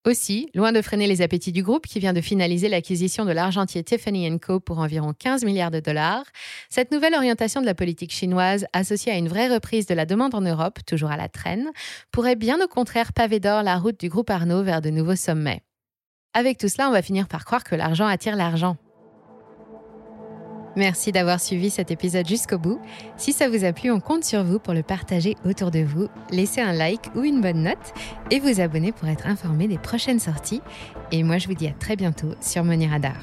Aussi, 0.07 0.49
loin 0.55 0.73
de 0.73 0.81
freiner 0.81 1.07
les 1.07 1.21
appétits 1.21 1.53
du 1.53 1.63
groupe 1.63 1.87
qui 1.87 1.99
vient 1.99 2.15
de 2.15 2.23
finaliser 2.23 2.71
l'acquisition 2.71 3.27
de 3.27 3.33
l'argentier 3.33 3.85
Tiffany 3.85 4.41
Co 4.41 4.61
pour 4.61 4.79
environ 4.79 5.13
15 5.13 5.45
milliards 5.45 5.71
de 5.71 5.81
dollars, 5.81 6.25
cette 6.71 6.91
nouvelle 6.91 7.15
orientation 7.15 7.61
de 7.61 7.67
la 7.67 7.75
politique 7.75 8.13
chinoise, 8.13 8.65
associée 8.73 9.13
à 9.13 9.19
une 9.19 9.29
vraie 9.29 9.53
reprise 9.53 9.85
de 9.85 9.95
la 9.95 10.07
demande 10.07 10.35
en 10.35 10.41
Europe, 10.41 10.79
toujours 10.87 11.11
à 11.11 11.19
la 11.19 11.29
traîne, 11.29 11.71
pourrait 12.13 12.37
bien 12.37 12.59
au 12.65 12.69
contraire 12.69 13.13
paver 13.13 13.41
d'or 13.41 13.63
la 13.63 13.77
route 13.77 14.01
du 14.01 14.09
groupe 14.09 14.31
Arnaud 14.31 14.63
vers 14.63 14.81
de 14.81 14.89
nouveaux 14.89 15.17
sommets. 15.17 15.63
Avec 16.35 16.59
tout 16.59 16.69
cela, 16.69 16.89
on 16.89 16.93
va 16.93 17.03
finir 17.03 17.27
par 17.27 17.45
croire 17.45 17.65
que 17.65 17.75
l'argent 17.75 18.07
attire 18.07 18.37
l'argent. 18.37 18.77
Merci 20.77 21.11
d'avoir 21.11 21.41
suivi 21.41 21.71
cet 21.71 21.91
épisode 21.91 22.29
jusqu'au 22.29 22.59
bout. 22.59 22.81
Si 23.17 23.33
ça 23.33 23.49
vous 23.49 23.65
a 23.65 23.73
plu, 23.73 23.91
on 23.91 23.99
compte 23.99 24.23
sur 24.23 24.45
vous 24.45 24.61
pour 24.61 24.75
le 24.75 24.85
partager 24.85 25.35
autour 25.45 25.73
de 25.73 25.81
vous, 25.81 26.09
laisser 26.31 26.61
un 26.61 26.73
like 26.73 27.11
ou 27.17 27.25
une 27.25 27.41
bonne 27.41 27.65
note 27.65 27.93
et 28.31 28.39
vous 28.39 28.61
abonner 28.61 28.93
pour 28.93 29.09
être 29.09 29.27
informé 29.27 29.67
des 29.67 29.79
prochaines 29.79 30.21
sorties. 30.21 30.63
Et 31.11 31.25
moi, 31.25 31.39
je 31.39 31.49
vous 31.49 31.55
dis 31.55 31.67
à 31.67 31.73
très 31.73 31.97
bientôt 31.97 32.33
sur 32.41 32.63
Money 32.63 32.87
Radar. 32.87 33.17